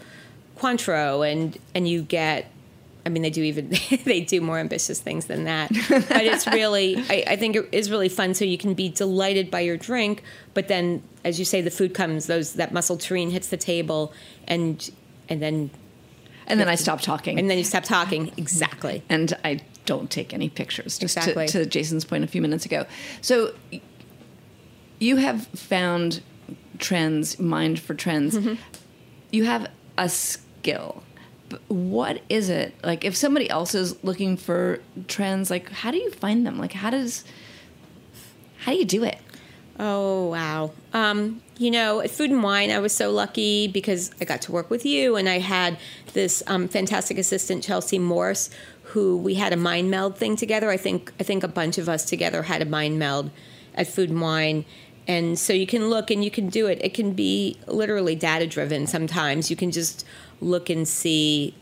[0.59, 2.51] Cointreau and and you get
[3.07, 3.70] I mean they do even
[4.05, 7.90] they do more ambitious things than that but it's really I, I think it is
[7.90, 10.22] really fun so you can be delighted by your drink
[10.55, 14.12] but then as you say the food comes those that muscle tureen hits the table
[14.46, 14.90] and
[15.29, 15.70] and then
[16.48, 17.38] And then I stop talking.
[17.38, 20.98] and then you stop talking exactly and I don't take any pictures.
[20.98, 21.46] Just Exactly.
[21.48, 22.85] to, to Jason's point a few minutes ago.
[23.22, 23.55] So
[24.98, 26.22] you have found
[26.78, 28.37] trends, mind for trends.
[28.37, 28.54] Mm-hmm.
[29.30, 31.02] You have a skill.
[31.48, 33.04] But what is it like?
[33.04, 36.58] If somebody else is looking for trends, like how do you find them?
[36.58, 37.24] Like how does
[38.58, 39.18] how do you do it?
[39.78, 40.72] Oh wow!
[40.92, 44.52] Um, you know, at Food and Wine, I was so lucky because I got to
[44.52, 45.78] work with you, and I had
[46.12, 48.50] this um, fantastic assistant, Chelsea Morse,
[48.82, 50.68] who we had a mind meld thing together.
[50.68, 53.30] I think I think a bunch of us together had a mind meld
[53.74, 54.64] at Food and Wine,
[55.09, 56.79] and so you can look and you can do it.
[56.83, 58.87] It can be literally data driven.
[58.87, 60.05] Sometimes you can just
[60.42, 61.55] look and see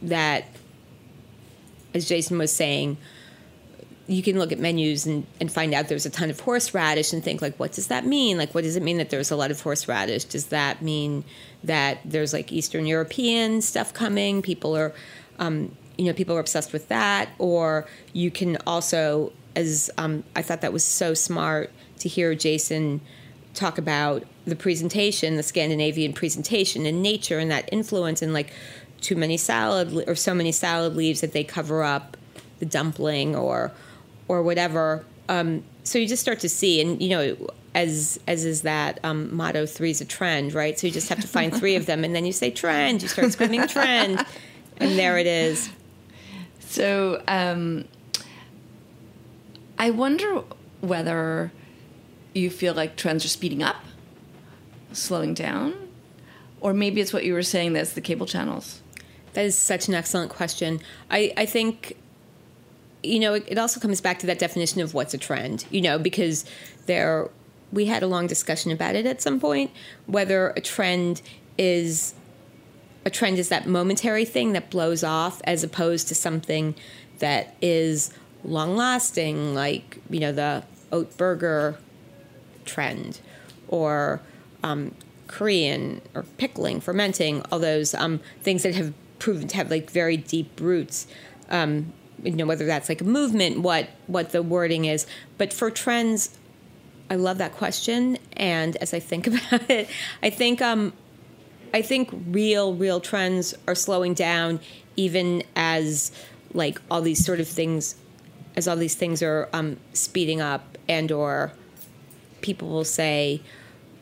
[0.00, 0.46] that,
[1.94, 2.96] as Jason was saying
[4.08, 7.22] you can look at menus and, and find out there's a ton of horseradish and
[7.22, 9.50] think like what does that mean like what does it mean that there's a lot
[9.50, 11.22] of horseradish does that mean
[11.62, 14.94] that there's like eastern european stuff coming people are
[15.38, 20.40] um, you know people are obsessed with that or you can also as um, i
[20.40, 23.00] thought that was so smart to hear jason
[23.54, 28.52] talk about the presentation the scandinavian presentation and nature and that influence and like
[29.00, 32.16] too many salad or so many salad leaves that they cover up
[32.58, 33.72] the dumpling or
[34.26, 35.04] or whatever.
[35.28, 39.34] Um, so you just start to see, and you know, as as is that um,
[39.34, 40.78] motto, three is a trend, right?
[40.78, 43.02] So you just have to find three of them, and then you say trend.
[43.02, 44.24] You start screaming trend,
[44.78, 45.70] and there it is.
[46.60, 47.86] So um,
[49.78, 50.42] I wonder
[50.80, 51.50] whether
[52.38, 53.76] you feel like trends are speeding up,
[54.92, 55.74] slowing down,
[56.60, 58.80] or maybe it's what you were saying that's the cable channels.
[59.34, 60.80] That is such an excellent question.
[61.10, 61.96] I, I think,
[63.02, 65.80] you know, it, it also comes back to that definition of what's a trend, you
[65.80, 66.44] know, because
[66.86, 67.28] there,
[67.72, 69.70] we had a long discussion about it at some point,
[70.06, 71.22] whether a trend
[71.56, 72.14] is,
[73.04, 76.74] a trend is that momentary thing that blows off as opposed to something
[77.18, 78.12] that is
[78.44, 81.76] long lasting, like, you know, the oat burger
[82.68, 83.20] trend
[83.66, 84.20] or
[84.62, 84.94] um,
[85.26, 90.16] Korean or pickling, fermenting, all those um, things that have proven to have like very
[90.16, 91.06] deep roots.
[91.50, 95.06] Um, you know, whether that's like a movement, what what the wording is.
[95.36, 96.36] But for trends,
[97.10, 98.18] I love that question.
[98.32, 99.88] And as I think about it,
[100.22, 100.92] I think um,
[101.72, 104.60] I think real real trends are slowing down,
[104.96, 106.10] even as
[106.54, 107.94] like all these sort of things,
[108.56, 111.52] as all these things are um, speeding up, and or
[112.40, 113.40] people will say,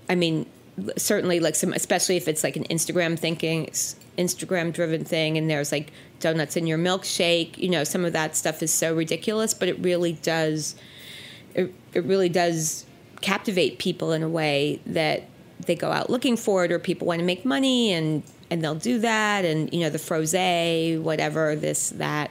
[0.08, 0.46] I mean,
[0.96, 3.66] certainly like some, especially if it's like an Instagram thinking,
[4.18, 7.56] Instagram driven thing, and there's like donuts in your milkshake.
[7.58, 10.74] You know, some of that stuff is so ridiculous, but it really does,
[11.54, 12.84] it, it really does
[13.22, 15.24] captivate people in a way that
[15.60, 18.76] they go out looking for it, or people want to make money and and they'll
[18.76, 22.30] do that, and you know, the frosé, whatever, this that.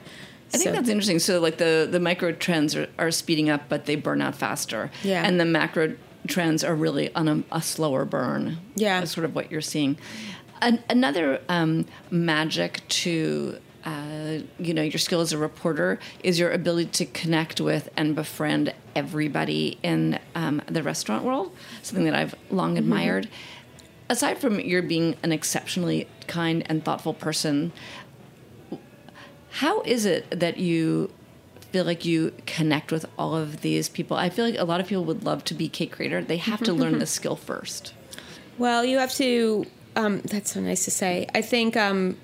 [0.54, 1.18] I think So- that's interesting.
[1.18, 4.90] So, like the the micro trends are, are speeding up, but they burn out faster.
[5.02, 5.26] Yeah.
[5.26, 5.94] And the macro
[6.26, 8.58] trends are really on a, a slower burn.
[8.74, 9.00] Yeah.
[9.00, 9.98] That's sort of what you're seeing.
[10.62, 16.50] An, another um, magic to uh, you know your skill as a reporter is your
[16.50, 21.54] ability to connect with and befriend everybody in um, the restaurant world.
[21.82, 23.28] Something that I've long admired.
[24.08, 27.72] aside from your being an exceptionally kind and thoughtful person,
[29.50, 31.10] how is it that you
[31.76, 34.16] feel like you connect with all of these people?
[34.16, 36.26] I feel like a lot of people would love to be Kate Krader.
[36.26, 37.92] They have to learn the skill first.
[38.56, 39.66] Well, you have to.
[39.94, 41.26] Um, that's so nice to say.
[41.34, 42.16] I think, um,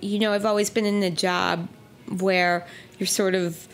[0.00, 1.68] you know, I've always been in a job
[2.08, 2.66] where
[2.98, 3.68] you're sort of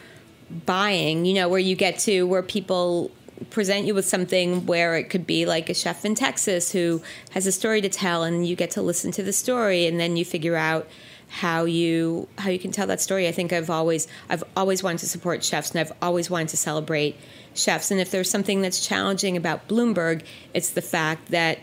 [0.67, 3.11] buying, you know, where you get to where people
[3.49, 7.01] present you with something where it could be like a chef in Texas who
[7.31, 10.19] has a story to tell and you get to listen to the story and then
[10.19, 10.87] you figure out
[11.29, 13.29] how you how you can tell that story.
[13.29, 16.57] I think I've always I've always wanted to support chefs and I've always wanted to
[16.57, 17.17] celebrate
[17.55, 20.23] chefs and if there's something that's challenging about Bloomberg,
[20.55, 21.59] it's the fact that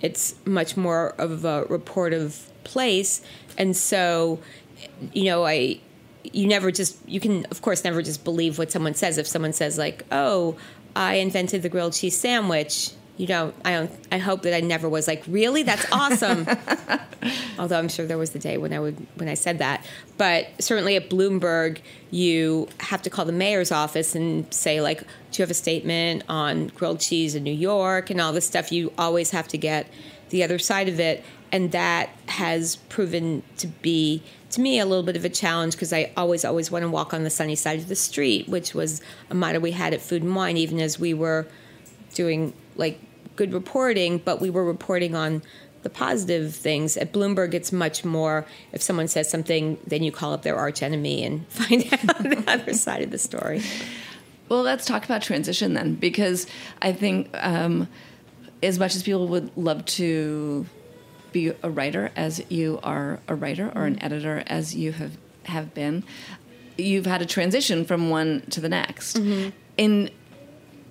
[0.00, 3.20] it's much more of a reportive place
[3.58, 4.40] and so
[5.12, 5.80] you know, I
[6.22, 9.52] you never just you can of course never just believe what someone says if someone
[9.52, 10.56] says like, "Oh,
[10.94, 12.90] I invented the grilled cheese sandwich."
[13.20, 13.90] You know, I don't.
[14.10, 16.46] I hope that I never was like, really, that's awesome.
[17.58, 19.84] Although I'm sure there was the day when I would when I said that.
[20.16, 25.06] But certainly at Bloomberg, you have to call the mayor's office and say like, do
[25.34, 28.72] you have a statement on grilled cheese in New York and all this stuff?
[28.72, 29.86] You always have to get
[30.30, 35.04] the other side of it, and that has proven to be to me a little
[35.04, 37.80] bit of a challenge because I always always want to walk on the sunny side
[37.80, 40.98] of the street, which was a motto we had at Food and Wine, even as
[40.98, 41.46] we were
[42.14, 42.98] doing like
[43.36, 45.42] good reporting, but we were reporting on
[45.82, 46.96] the positive things.
[46.96, 50.82] At Bloomberg, it's much more if someone says something, then you call up their arch
[50.82, 53.62] enemy and find out the other side of the story.
[54.48, 56.46] Well, let's talk about transition then, because
[56.82, 57.88] I think um,
[58.62, 60.66] as much as people would love to
[61.32, 65.72] be a writer as you are a writer or an editor as you have have
[65.72, 66.04] been,
[66.76, 69.18] you've had a transition from one to the next.
[69.76, 70.10] In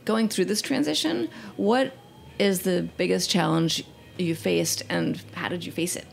[0.06, 1.94] going through this transition, what
[2.40, 3.84] is the biggest challenge
[4.18, 6.06] you faced, and how did you face it?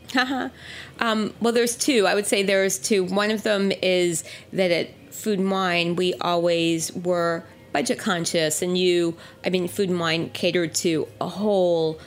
[0.99, 2.07] Um, well, there's two.
[2.07, 3.03] I would say there's two.
[3.03, 4.23] One of them is
[4.53, 9.89] that at Food and Wine, we always were budget conscious, and you, I mean, Food
[9.89, 11.99] and Wine catered to a whole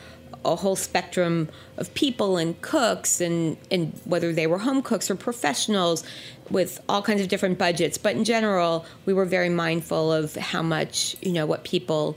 [0.44, 5.14] a whole spectrum of people and cooks and, and whether they were home cooks or
[5.14, 6.02] professionals
[6.48, 10.62] with all kinds of different budgets but in general we were very mindful of how
[10.62, 12.16] much you know what people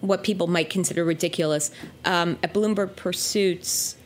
[0.00, 1.70] what people might consider ridiculous
[2.04, 3.96] um, at bloomberg pursuits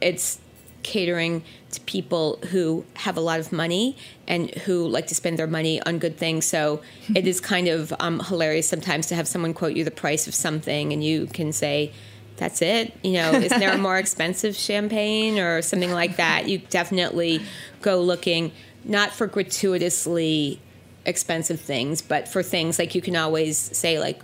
[0.00, 0.40] it's
[0.82, 5.46] catering to people who have a lot of money and who like to spend their
[5.46, 6.46] money on good things.
[6.46, 6.80] So
[7.14, 10.34] it is kind of um, hilarious sometimes to have someone quote you the price of
[10.34, 11.92] something and you can say,
[12.36, 12.94] that's it.
[13.02, 16.48] You know, is there a more expensive champagne or something like that?
[16.48, 17.42] You definitely
[17.82, 18.52] go looking
[18.82, 20.58] not for gratuitously
[21.04, 24.20] expensive things, but for things like you can always say like,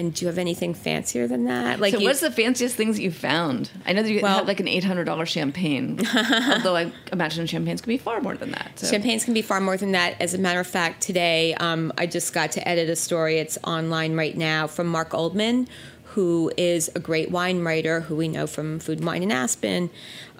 [0.00, 1.78] and do you have anything fancier than that?
[1.78, 3.70] Like, So, you- what's the fanciest things you found?
[3.86, 7.46] I know that you Well- have like an eight hundred dollar champagne, although I imagine
[7.46, 8.72] champagnes can be far more than that.
[8.76, 8.90] So.
[8.90, 10.14] Champagnes can be far more than that.
[10.20, 13.38] As a matter of fact, today um, I just got to edit a story.
[13.38, 15.68] It's online right now from Mark Oldman,
[16.14, 19.90] who is a great wine writer who we know from Food and Wine in Aspen.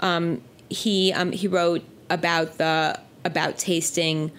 [0.00, 4.32] Um, he um, he wrote about the about tasting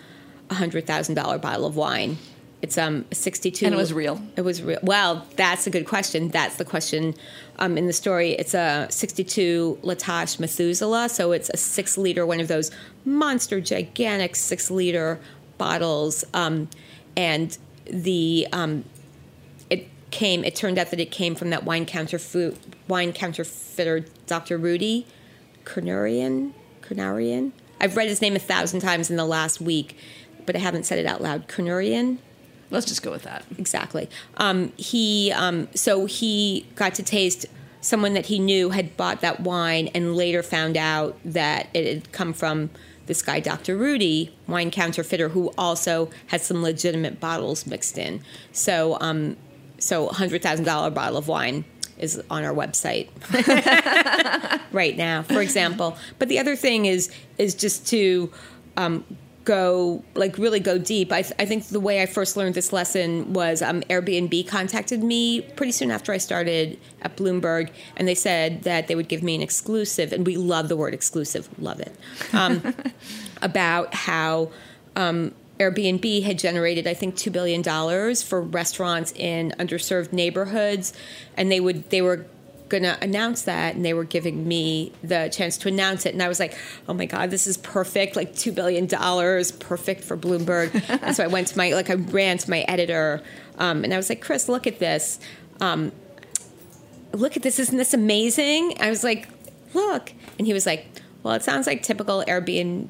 [0.50, 2.18] a hundred thousand dollar bottle of wine.
[2.62, 4.22] It's um sixty two, And it was real?
[4.36, 4.80] It was real.
[4.84, 6.30] Well, that's a good question.
[6.30, 7.16] That's the question
[7.58, 8.32] um, in the story.
[8.32, 12.72] It's a 62 La Tâche Methuselah, so it's a six liter, one of those
[13.06, 15.20] monster, gigantic six liter
[15.58, 16.24] bottles.
[16.34, 16.70] Um,
[17.16, 18.84] and the um,
[19.70, 20.44] it came.
[20.44, 22.58] It turned out that it came from that wine counterfeit
[22.88, 24.58] wine counterfeiter, Dr.
[24.58, 25.08] Rudy
[25.66, 26.54] Kurniawan.
[26.82, 27.52] Kurniawan.
[27.80, 29.98] I've read his name a thousand times in the last week,
[30.46, 31.48] but I haven't said it out loud.
[31.48, 32.20] Kurniawan
[32.72, 33.46] Let's just go with that.
[33.58, 34.10] exactly.
[34.38, 37.46] Um, he um, so he got to taste
[37.82, 42.12] someone that he knew had bought that wine, and later found out that it had
[42.12, 42.70] come from
[43.08, 43.76] this guy, Dr.
[43.76, 48.22] Rudy, wine counterfeiter, who also had some legitimate bottles mixed in.
[48.54, 49.36] So, um,
[49.80, 51.66] so hundred thousand dollar bottle of wine
[51.98, 53.10] is on our website
[54.72, 55.98] right now, for example.
[56.20, 58.32] But the other thing is is just to
[58.78, 59.04] um,
[59.44, 61.12] go like really go deep.
[61.12, 65.04] I, th- I think the way I first learned this lesson was um, Airbnb contacted
[65.04, 69.24] me pretty soon after I started at Bloomberg, and they said that they would give
[69.24, 71.96] me an exclusive, and we love the word exclusive, love it,
[72.34, 72.74] um,
[73.42, 74.52] about how.
[74.96, 80.92] Um, Airbnb had generated, I think, two billion dollars for restaurants in underserved neighborhoods,
[81.38, 82.26] and they would they were
[82.72, 86.24] going to announce that, and they were giving me the chance to announce it, and
[86.24, 86.58] I was like,
[86.88, 90.74] oh my god, this is perfect, like two billion dollars, perfect for Bloomberg.
[91.04, 93.22] and so I went to my like I ran to my editor,
[93.60, 95.20] um, and I was like, Chris, look at this.
[95.60, 95.92] Um,
[97.14, 98.78] look at this, isn't this amazing?
[98.80, 99.28] I was like,
[99.74, 100.14] look.
[100.40, 100.88] And he was like,
[101.24, 102.90] well, it sounds like typical Airbnb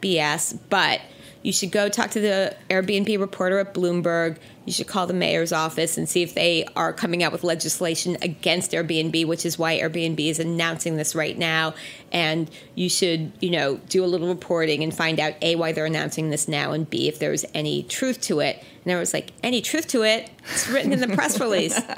[0.00, 1.00] BS, but
[1.42, 4.38] you should go talk to the Airbnb reporter at Bloomberg.
[4.64, 8.16] You should call the mayor's office and see if they are coming out with legislation
[8.22, 11.74] against Airbnb, which is why Airbnb is announcing this right now.
[12.12, 15.86] And you should, you know, do a little reporting and find out A, why they're
[15.86, 18.62] announcing this now, and B, if there's any truth to it.
[18.84, 20.30] And I was like, any truth to it?
[20.52, 21.80] It's written in the press release.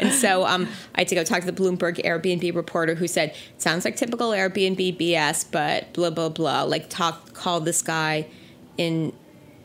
[0.00, 3.34] And so um, I had to go talk to the Bloomberg Airbnb reporter who said,
[3.58, 6.62] sounds like typical Airbnb BS, but blah, blah, blah.
[6.62, 8.26] Like, talk, call this guy
[8.76, 9.12] in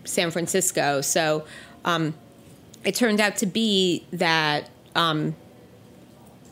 [0.03, 1.01] San Francisco.
[1.01, 1.45] So
[1.83, 2.13] um,
[2.83, 5.35] it turned out to be that, um,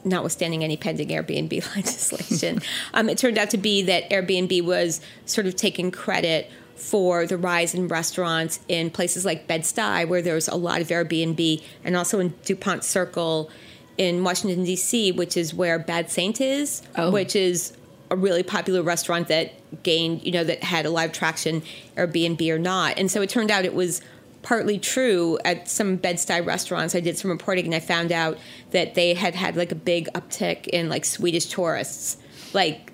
[0.05, 2.61] notwithstanding any pending Airbnb legislation,
[2.93, 7.37] um, it turned out to be that Airbnb was sort of taking credit for the
[7.37, 12.19] rise in restaurants in places like Bed-Stuy, where there's a lot of Airbnb, and also
[12.19, 13.49] in DuPont Circle
[13.97, 17.11] in Washington, D.C., which is where Bad Saint is, Oh.
[17.11, 17.73] which is
[18.09, 21.63] a really popular restaurant that gained, you know, that had a lot of traction,
[21.97, 22.97] Airbnb or not.
[22.97, 24.01] And so it turned out it was
[24.43, 26.93] partly true at some Bed-Stuy restaurants.
[26.93, 28.37] I did some reporting and I found out
[28.71, 32.17] that they had had like a big uptick in like Swedish tourists,
[32.53, 32.91] like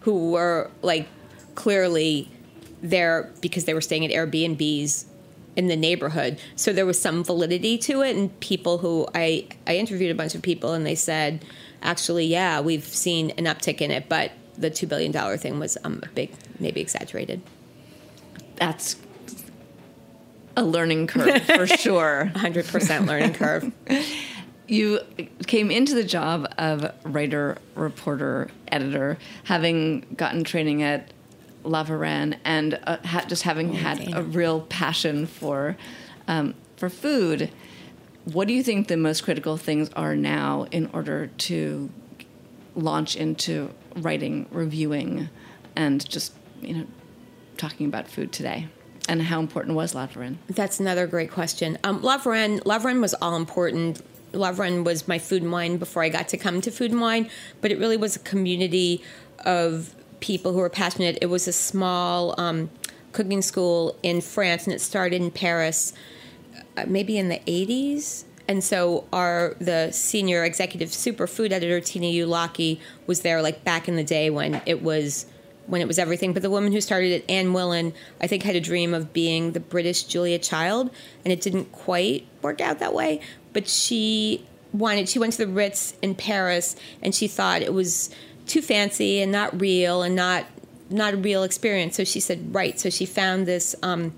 [0.00, 1.08] who were like
[1.54, 2.30] clearly
[2.82, 5.06] there because they were staying at Airbnbs
[5.56, 6.38] in the neighborhood.
[6.54, 10.34] So there was some validity to it and people who I I interviewed a bunch
[10.34, 11.44] of people and they said
[11.82, 15.76] actually yeah, we've seen an uptick in it, but the 2 billion dollar thing was
[15.84, 17.40] um, a big maybe exaggerated.
[18.56, 18.96] That's
[20.56, 22.30] a learning curve for sure.
[22.34, 23.72] 100% learning curve.
[24.66, 25.00] You
[25.48, 31.12] came into the job of writer, reporter, editor, having gotten training at
[31.64, 34.20] La Varenne and uh, ha- just having had Dana.
[34.20, 35.76] a real passion for
[36.28, 37.50] um, for food.
[38.26, 41.90] What do you think the most critical things are now in order to
[42.74, 45.28] launch into writing, reviewing,
[45.76, 46.86] and just you know
[47.56, 48.68] talking about food today?
[49.08, 50.36] And how important was La Varenne?
[50.48, 51.78] That's another great question.
[51.82, 54.02] Um, La Varenne, La Varenne was all important.
[54.32, 57.00] La Varenne was my food and wine before I got to come to food and
[57.00, 57.28] wine,
[57.60, 59.02] but it really was a community
[59.44, 61.18] of people who were passionate.
[61.20, 62.70] It was a small um,
[63.12, 65.92] cooking school in France, and it started in Paris,
[66.76, 68.24] uh, maybe in the 80s.
[68.50, 73.94] And so our the senior executive superfood editor Tina Ujlaki was there like back in
[73.94, 75.26] the day when it was
[75.68, 76.32] when it was everything.
[76.32, 79.52] But the woman who started it, Anne Willan, I think had a dream of being
[79.52, 80.90] the British Julia Child,
[81.24, 83.20] and it didn't quite work out that way.
[83.52, 86.74] But she wanted she went to the Ritz in Paris,
[87.04, 88.10] and she thought it was
[88.48, 90.46] too fancy and not real and not
[90.90, 91.94] not a real experience.
[91.94, 92.80] So she said, right.
[92.80, 94.12] So she found this um,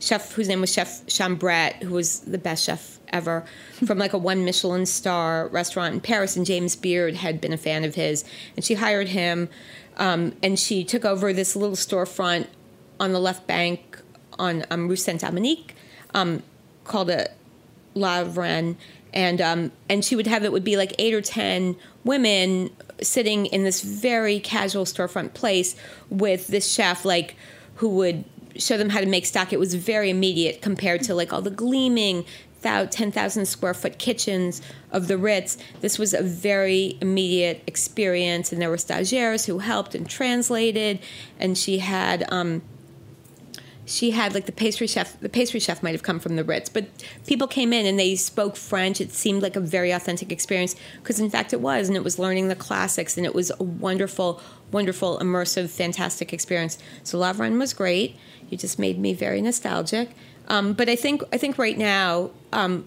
[0.00, 3.44] chef whose name was Chef Chambrette, who was the best chef ever
[3.84, 6.36] from like a one Michelin star restaurant in Paris.
[6.36, 8.24] And James Beard had been a fan of his.
[8.56, 9.48] And she hired him.
[9.96, 12.46] Um, and she took over this little storefront
[13.00, 13.98] on the left bank
[14.38, 15.74] on um, Rue Saint Dominique
[16.14, 16.42] um,
[16.84, 17.28] called a
[17.94, 18.76] La Varenne.
[19.12, 23.46] And, um, and she would have it would be like eight or ten women sitting
[23.46, 25.76] in this very casual storefront place
[26.10, 27.36] with this chef like
[27.76, 28.24] who would
[28.58, 29.52] show them how to make stock.
[29.52, 32.24] It was very immediate compared to like all the gleaming
[32.62, 35.56] 10,000 square foot kitchens of the Ritz.
[35.80, 40.98] This was a very immediate experience, and there were stagiaires who helped and translated.
[41.38, 42.62] And she had um,
[43.86, 45.18] she had like the pastry chef.
[45.20, 46.86] The pastry chef might have come from the Ritz, but
[47.26, 49.00] people came in and they spoke French.
[49.00, 52.18] It seemed like a very authentic experience because, in fact, it was, and it was
[52.18, 54.42] learning the classics, and it was a wonderful,
[54.72, 56.78] wonderful, immersive, fantastic experience.
[57.04, 58.16] So La Varenne was great.
[58.50, 60.10] You just made me very nostalgic.
[60.48, 62.86] Um, but I think I think right now, um,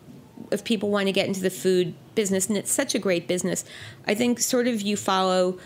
[0.52, 3.66] if people want to get into the food business, and it's such a great business,
[4.08, 5.60] I think sort of you follow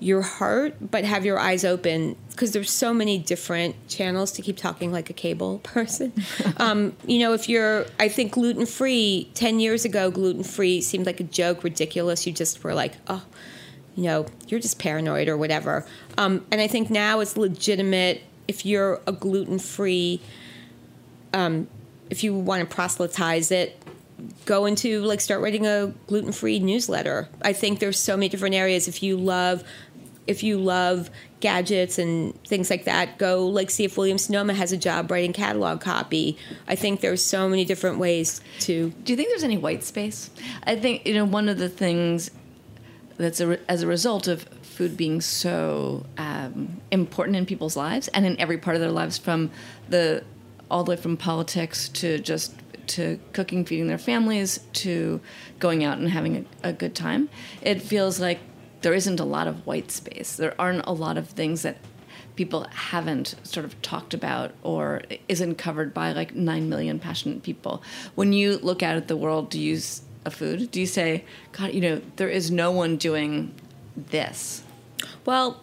[0.00, 4.56] your heart, but have your eyes open because there's so many different channels to keep
[4.56, 6.12] talking like a cable person.
[6.56, 11.06] um, you know, if you're, I think gluten free, 10 years ago, gluten free seemed
[11.06, 12.26] like a joke, ridiculous.
[12.26, 13.22] You just were like, oh,
[13.94, 15.86] you know, you're just paranoid or whatever.
[16.16, 20.20] Um, and I think now it's legitimate if you're a gluten free,
[21.32, 21.68] um,
[22.08, 23.80] if you want to proselytize it,
[24.44, 27.28] go into like start writing a gluten free newsletter.
[27.42, 28.88] I think there's so many different areas.
[28.88, 29.64] If you love,
[30.26, 31.10] if you love
[31.40, 35.32] gadgets and things like that, go like see if William Sonoma has a job writing
[35.32, 36.36] catalog copy.
[36.68, 38.90] I think there's so many different ways to.
[39.04, 40.30] Do you think there's any white space?
[40.64, 42.30] I think you know one of the things
[43.16, 48.08] that's a, re- as a result of food being so um, important in people's lives
[48.08, 49.50] and in every part of their lives, from
[49.88, 50.24] the
[50.70, 52.54] all the way from politics to just
[52.86, 55.20] to cooking, feeding their families, to
[55.58, 57.28] going out and having a, a good time.
[57.62, 58.40] It feels like
[58.82, 60.36] there isn't a lot of white space.
[60.36, 61.76] There aren't a lot of things that
[62.36, 67.82] people haven't sort of talked about or isn't covered by like 9 million passionate people.
[68.14, 70.70] When you look out at the world, do you use a food?
[70.70, 73.54] Do you say, God, you know, there is no one doing
[73.96, 74.62] this?
[75.24, 75.60] Well,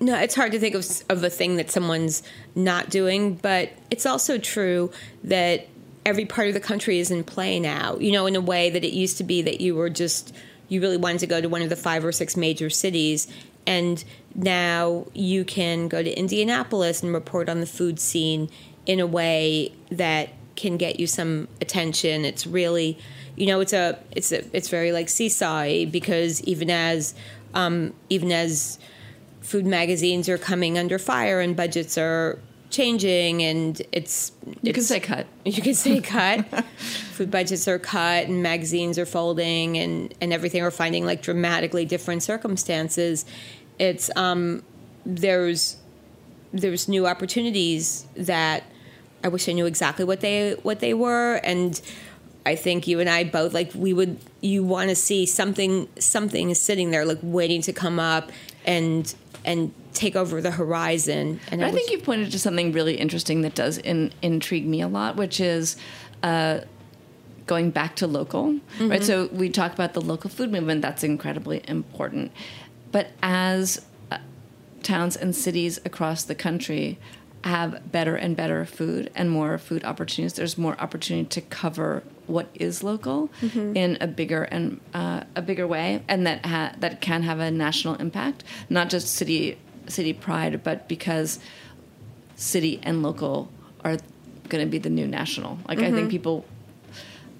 [0.00, 2.22] no, it's hard to think of, of a thing that someone's
[2.54, 4.90] not doing, but it's also true
[5.24, 5.66] that
[6.06, 8.84] every part of the country is in play now, you know, in a way that
[8.84, 10.34] it used to be that you were just,
[10.68, 13.26] you really wanted to go to one of the five or six major cities.
[13.66, 14.02] And
[14.34, 18.48] now you can go to Indianapolis and report on the food scene
[18.86, 22.24] in a way that can get you some attention.
[22.24, 22.98] It's really,
[23.36, 27.14] you know, it's a, it's a, it's very like seesaw because even as,
[27.52, 28.78] um, even as
[29.40, 32.38] food magazines are coming under fire and budgets are
[32.70, 34.32] changing and it's
[34.62, 35.26] you can say cut.
[35.44, 36.44] you can say cut.
[37.12, 41.84] Food budgets are cut and magazines are folding and and everything are finding like dramatically
[41.84, 43.24] different circumstances.
[43.78, 44.62] It's um
[45.06, 45.76] there's
[46.52, 48.64] there's new opportunities that
[49.24, 51.36] I wish I knew exactly what they what they were.
[51.36, 51.80] And
[52.46, 56.50] I think you and I both like we would you want to see something something
[56.50, 58.30] is sitting there like waiting to come up
[58.64, 59.14] and
[59.48, 61.40] and take over the horizon.
[61.50, 64.88] And I, think you've pointed to something really interesting that does in, intrigue me a
[64.88, 65.78] lot, which is
[66.22, 66.60] uh,
[67.46, 68.90] going back to local, mm-hmm.
[68.90, 69.02] right?
[69.02, 70.82] So we talk about the local food movement.
[70.82, 72.30] That's incredibly important.
[72.92, 74.18] But as uh,
[74.82, 76.98] towns and cities across the country
[77.44, 82.48] have better and better food and more food opportunities, there's more opportunity to cover what
[82.54, 83.76] is local mm-hmm.
[83.76, 87.50] in a bigger and uh, a bigger way, and that ha- that can have a
[87.50, 91.38] national impact, not just city city pride, but because
[92.36, 93.48] city and local
[93.84, 93.96] are
[94.48, 95.58] going to be the new national.
[95.66, 95.86] Like mm-hmm.
[95.86, 96.08] I think mm-hmm.
[96.08, 96.44] people.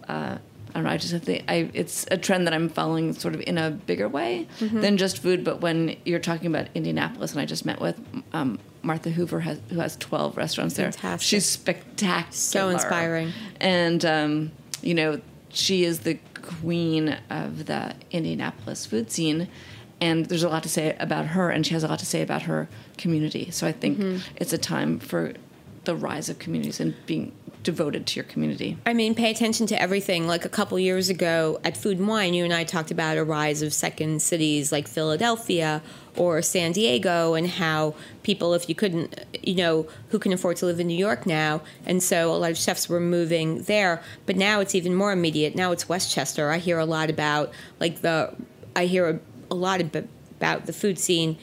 [0.08, 0.38] Uh,
[0.70, 0.90] I don't know.
[0.90, 4.06] I just think I, it's a trend that I'm following sort of in a bigger
[4.06, 4.80] way mm-hmm.
[4.80, 5.42] than just food.
[5.42, 7.98] But when you're talking about Indianapolis, and I just met with
[8.34, 11.02] um, Martha Hoover, has, who has 12 restaurants Fantastic.
[11.02, 11.18] there.
[11.18, 14.52] She's spectacular, so inspiring, and um,
[14.82, 15.20] you know,
[15.50, 19.48] she is the queen of the Indianapolis food scene.
[20.00, 22.22] And there's a lot to say about her, and she has a lot to say
[22.22, 23.50] about her community.
[23.50, 24.18] So I think mm-hmm.
[24.36, 25.34] it's a time for
[25.84, 27.32] the rise of communities and being
[27.64, 28.78] devoted to your community.
[28.86, 30.26] I mean, pay attention to everything.
[30.26, 33.24] Like a couple years ago at Food and Wine, you and I talked about a
[33.24, 35.82] rise of second cities like Philadelphia
[36.18, 40.66] or San Diego and how people, if you couldn't, you know, who can afford to
[40.66, 41.62] live in New York now.
[41.86, 44.02] And so a lot of chefs were moving there.
[44.26, 45.54] But now it's even more immediate.
[45.54, 46.50] Now it's Westchester.
[46.50, 48.34] I hear a lot about, like, the,
[48.74, 51.38] I hear a, a lot about the food scene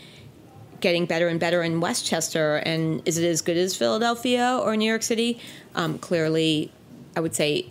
[0.82, 2.58] getting better and better in Westchester.
[2.58, 5.40] And is it as good as Philadelphia or New York City?
[5.74, 6.72] Um, clearly,
[7.16, 7.70] I would say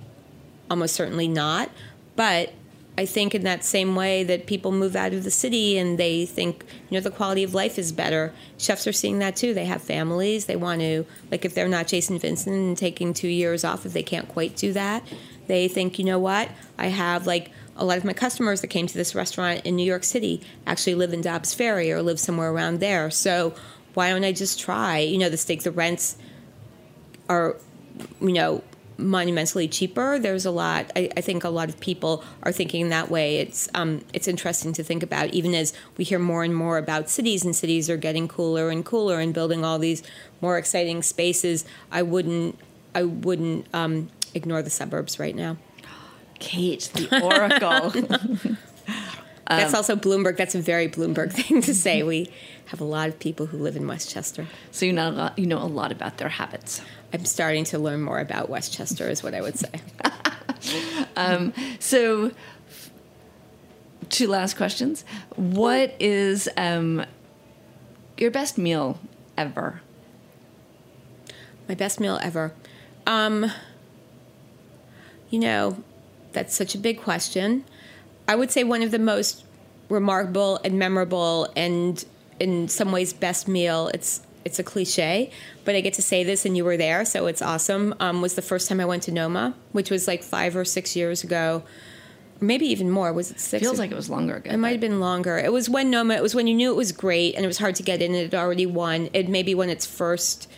[0.70, 1.70] almost certainly not.
[2.16, 2.52] But
[2.96, 6.26] I think in that same way that people move out of the city and they
[6.26, 9.52] think, you know, the quality of life is better, chefs are seeing that too.
[9.52, 10.46] They have families.
[10.46, 13.92] They want to, like, if they're not Jason Vincent and taking two years off, if
[13.92, 15.02] they can't quite do that,
[15.48, 18.86] they think, you know what, I have like a lot of my customers that came
[18.86, 22.52] to this restaurant in New York City actually live in Dobbs Ferry or live somewhere
[22.52, 23.10] around there.
[23.10, 23.54] So
[23.94, 24.98] why don't I just try?
[24.98, 26.16] You know, the steak, the rents
[27.28, 27.56] are,
[28.20, 28.62] you know,
[28.96, 30.18] monumentally cheaper.
[30.18, 30.90] There's a lot.
[30.94, 33.38] I, I, think a lot of people are thinking that way.
[33.38, 37.08] It's um, it's interesting to think about, even as we hear more and more about
[37.08, 40.02] cities, and cities are getting cooler and cooler and building all these
[40.40, 41.64] more exciting spaces.
[41.90, 42.58] I wouldn't
[42.94, 45.56] I wouldn't um, ignore the suburbs right now.
[46.38, 48.56] Kate, the Oracle.
[49.48, 50.36] That's um, also Bloomberg.
[50.36, 52.02] That's a very Bloomberg thing to say.
[52.02, 52.30] We
[52.66, 54.46] have a lot of people who live in Westchester.
[54.70, 56.80] So you know a lot, you know a lot about their habits.
[57.14, 59.70] I'm starting to learn more about Westchester, is what I would say.
[61.16, 62.32] um, so,
[64.08, 65.04] two last questions.
[65.36, 67.06] What is um,
[68.18, 68.98] your best meal
[69.38, 69.80] ever?
[71.68, 72.52] My best meal ever.
[73.06, 73.48] Um,
[75.30, 75.84] you know,
[76.32, 77.64] that's such a big question.
[78.26, 79.44] I would say one of the most
[79.88, 82.04] remarkable and memorable and
[82.40, 83.88] in some ways best meal.
[83.94, 85.30] It's it's a cliche,
[85.64, 87.94] but I get to say this, and you were there, so it's awesome.
[87.98, 90.94] Um, was the first time I went to Noma, which was like five or six
[90.94, 91.62] years ago,
[92.40, 93.12] maybe even more.
[93.12, 93.62] Was it six?
[93.62, 94.50] Feels like it was longer ago.
[94.50, 95.38] It might have been longer.
[95.38, 96.14] It was when Noma.
[96.14, 98.14] It was when you knew it was great, and it was hard to get in.
[98.14, 99.08] It had already won.
[99.12, 100.48] It maybe when its first.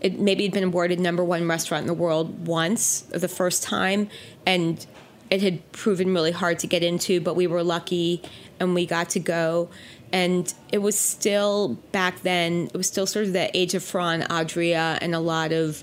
[0.00, 4.08] It maybe had been awarded number one restaurant in the world once, the first time,
[4.46, 4.86] and
[5.28, 7.20] it had proven really hard to get into.
[7.20, 8.22] But we were lucky,
[8.60, 9.70] and we got to go
[10.12, 14.28] and it was still back then it was still sort of the age of Ferran
[14.30, 15.82] Adria and a lot of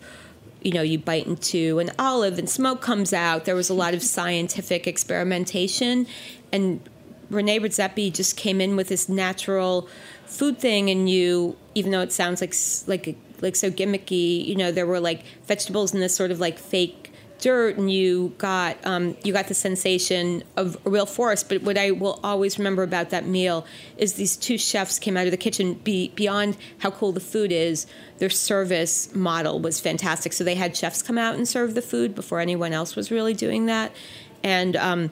[0.66, 3.46] you know, you bite into an olive and smoke comes out.
[3.46, 6.08] There was a lot of scientific experimentation,
[6.52, 6.82] and
[7.30, 9.88] Rene Redzepi just came in with this natural
[10.26, 12.56] food thing, and you, even though it sounds like
[12.88, 16.58] like like so gimmicky, you know, there were like vegetables in this sort of like
[16.58, 17.05] fake
[17.46, 21.48] dirt and you got um, you got the sensation of a real forest.
[21.48, 23.68] But what I will always remember about that meal
[23.98, 25.76] is these two chefs came out of the kitchen.
[25.76, 27.86] Be, beyond how cool the food is,
[28.18, 30.34] their service model was fantastic.
[30.34, 33.36] So they had chefs come out and serve the food before anyone else was really
[33.36, 33.92] doing that,
[34.44, 34.76] and.
[34.76, 35.12] Um,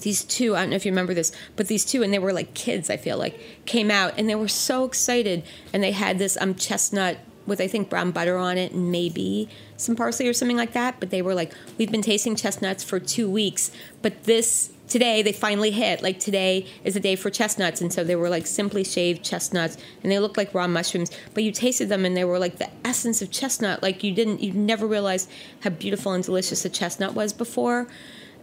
[0.00, 2.34] these two, I don't know if you remember this, but these two, and they were
[2.34, 5.42] like kids, I feel like, came out and they were so excited.
[5.72, 7.16] And they had this um, chestnut
[7.46, 11.00] with I think brown butter on it and maybe some parsley or something like that.
[11.00, 13.70] But they were like, we've been tasting chestnuts for two weeks,
[14.02, 16.02] but this today they finally hit.
[16.02, 19.76] Like today is the day for chestnuts, and so they were like simply shaved chestnuts,
[20.02, 21.10] and they looked like raw mushrooms.
[21.34, 23.82] But you tasted them, and they were like the essence of chestnut.
[23.82, 25.30] Like you didn't, you never realized
[25.60, 27.88] how beautiful and delicious a chestnut was before,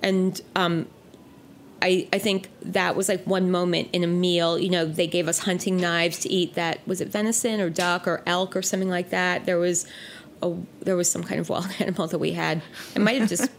[0.01, 0.87] and um,
[1.83, 4.57] I, I think that was like one moment in a meal.
[4.57, 6.53] You know, they gave us hunting knives to eat.
[6.53, 9.45] That was it, venison or duck or elk or something like that.
[9.45, 9.85] There was,
[10.41, 12.61] a, there was some kind of wild animal that we had.
[12.95, 13.51] It might have just,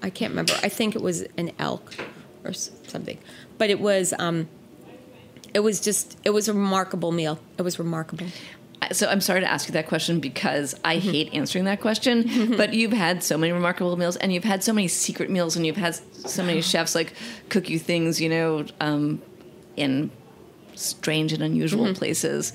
[0.00, 0.52] I can't remember.
[0.62, 1.96] I think it was an elk
[2.44, 3.18] or something,
[3.58, 4.48] but it was, um,
[5.52, 7.40] it was just, it was a remarkable meal.
[7.58, 8.28] It was remarkable
[8.92, 11.10] so I'm sorry to ask you that question because I mm-hmm.
[11.10, 12.24] hate answering that question.
[12.24, 12.56] Mm-hmm.
[12.56, 15.66] But you've had so many remarkable meals, and you've had so many secret meals, and
[15.66, 17.12] you've had so many chefs like
[17.48, 19.22] cook you things, you know, um,
[19.76, 20.10] in
[20.74, 21.94] strange and unusual mm-hmm.
[21.94, 22.52] places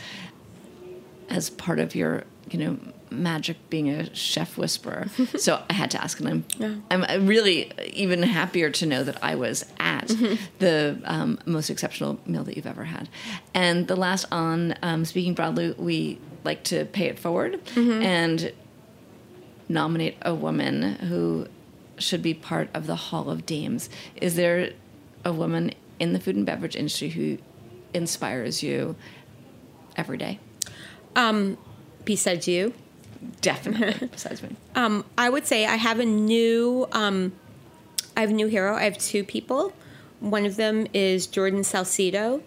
[1.30, 2.78] as part of your, you know,
[3.22, 5.08] magic being a chef whisperer.
[5.38, 6.76] so I had to ask, and I'm yeah.
[6.92, 10.36] I'm really even happier to know that I was at mm-hmm.
[10.60, 13.10] the um, most exceptional meal that you've ever had.
[13.54, 18.02] And the last on um, speaking broadly, we like to pay it forward mm-hmm.
[18.02, 18.54] and
[19.68, 21.48] nominate a woman who
[21.98, 23.90] should be part of the Hall of Dames.
[24.18, 24.72] Is there
[25.24, 27.38] a woman in the food and beverage industry who
[27.94, 28.96] inspires you
[29.96, 30.40] every day?
[31.16, 31.58] Um,
[32.04, 32.74] besides you,
[33.42, 34.56] definitely besides me.
[34.76, 37.34] Um, I would say I have a new, um,
[38.16, 38.76] I have a new hero.
[38.76, 39.74] I have two people.
[40.20, 42.42] One of them is Jordan Salcedo,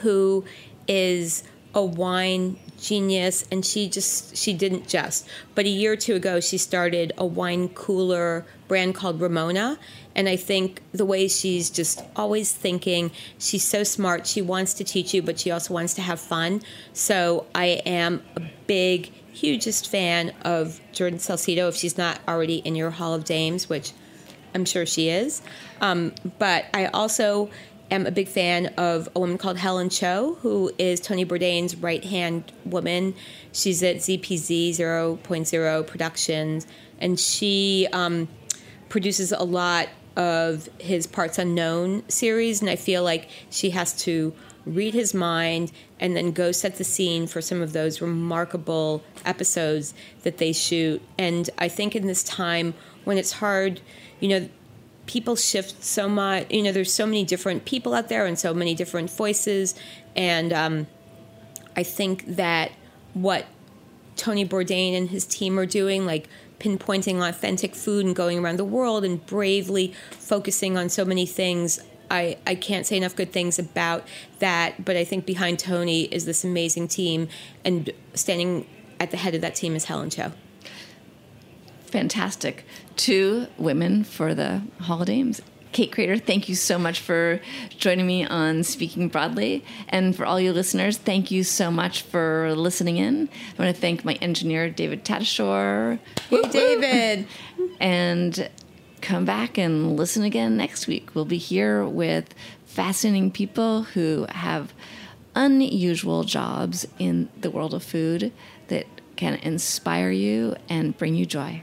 [0.00, 0.44] who
[0.86, 1.44] is
[1.74, 6.38] a wine genius and she just she didn't just but a year or two ago
[6.38, 9.76] she started a wine cooler brand called ramona
[10.14, 14.84] and i think the way she's just always thinking she's so smart she wants to
[14.84, 19.88] teach you but she also wants to have fun so i am a big hugest
[19.88, 23.92] fan of Jordan Salcedo if she's not already in your Hall of Dames, which
[24.54, 25.42] I'm sure she is.
[25.80, 27.48] Um, but I also
[27.90, 32.04] am a big fan of a woman called Helen Cho, who is Tony Bourdain's right
[32.04, 33.14] hand woman.
[33.52, 36.66] She's at ZPZ 0.0 Productions,
[36.98, 38.28] and she um,
[38.88, 44.34] produces a lot of his Parts Unknown series, and I feel like she has to
[44.66, 45.70] read his mind,
[46.00, 51.02] and then go set the scene for some of those remarkable episodes that they shoot.
[51.18, 52.74] And I think in this time
[53.04, 53.80] when it's hard,
[54.20, 54.48] you know,
[55.06, 56.50] people shift so much.
[56.50, 59.74] You know, there's so many different people out there and so many different voices.
[60.14, 60.86] And um,
[61.74, 62.72] I think that
[63.14, 63.46] what
[64.16, 66.28] Tony Bourdain and his team are doing, like
[66.60, 71.80] pinpointing authentic food and going around the world and bravely focusing on so many things
[72.10, 74.06] I, I can't say enough good things about
[74.38, 77.28] that, but I think behind Tony is this amazing team,
[77.64, 78.66] and standing
[79.00, 80.32] at the head of that team is Helen Cho.
[81.86, 82.64] Fantastic.
[82.96, 85.40] Two women for the Hall of Dames.
[85.72, 87.40] Kate Krader, thank you so much for
[87.70, 89.64] joining me on Speaking Broadly.
[89.88, 93.28] And for all you listeners, thank you so much for listening in.
[93.58, 95.98] I want to thank my engineer, David Tatashore.
[96.30, 97.26] Hey, David.
[97.80, 98.48] and
[98.98, 101.14] come back and listen again next week.
[101.14, 102.34] We'll be here with
[102.66, 104.72] fascinating people who have
[105.34, 108.32] unusual jobs in the world of food
[108.68, 108.86] that
[109.16, 111.62] can inspire you and bring you joy.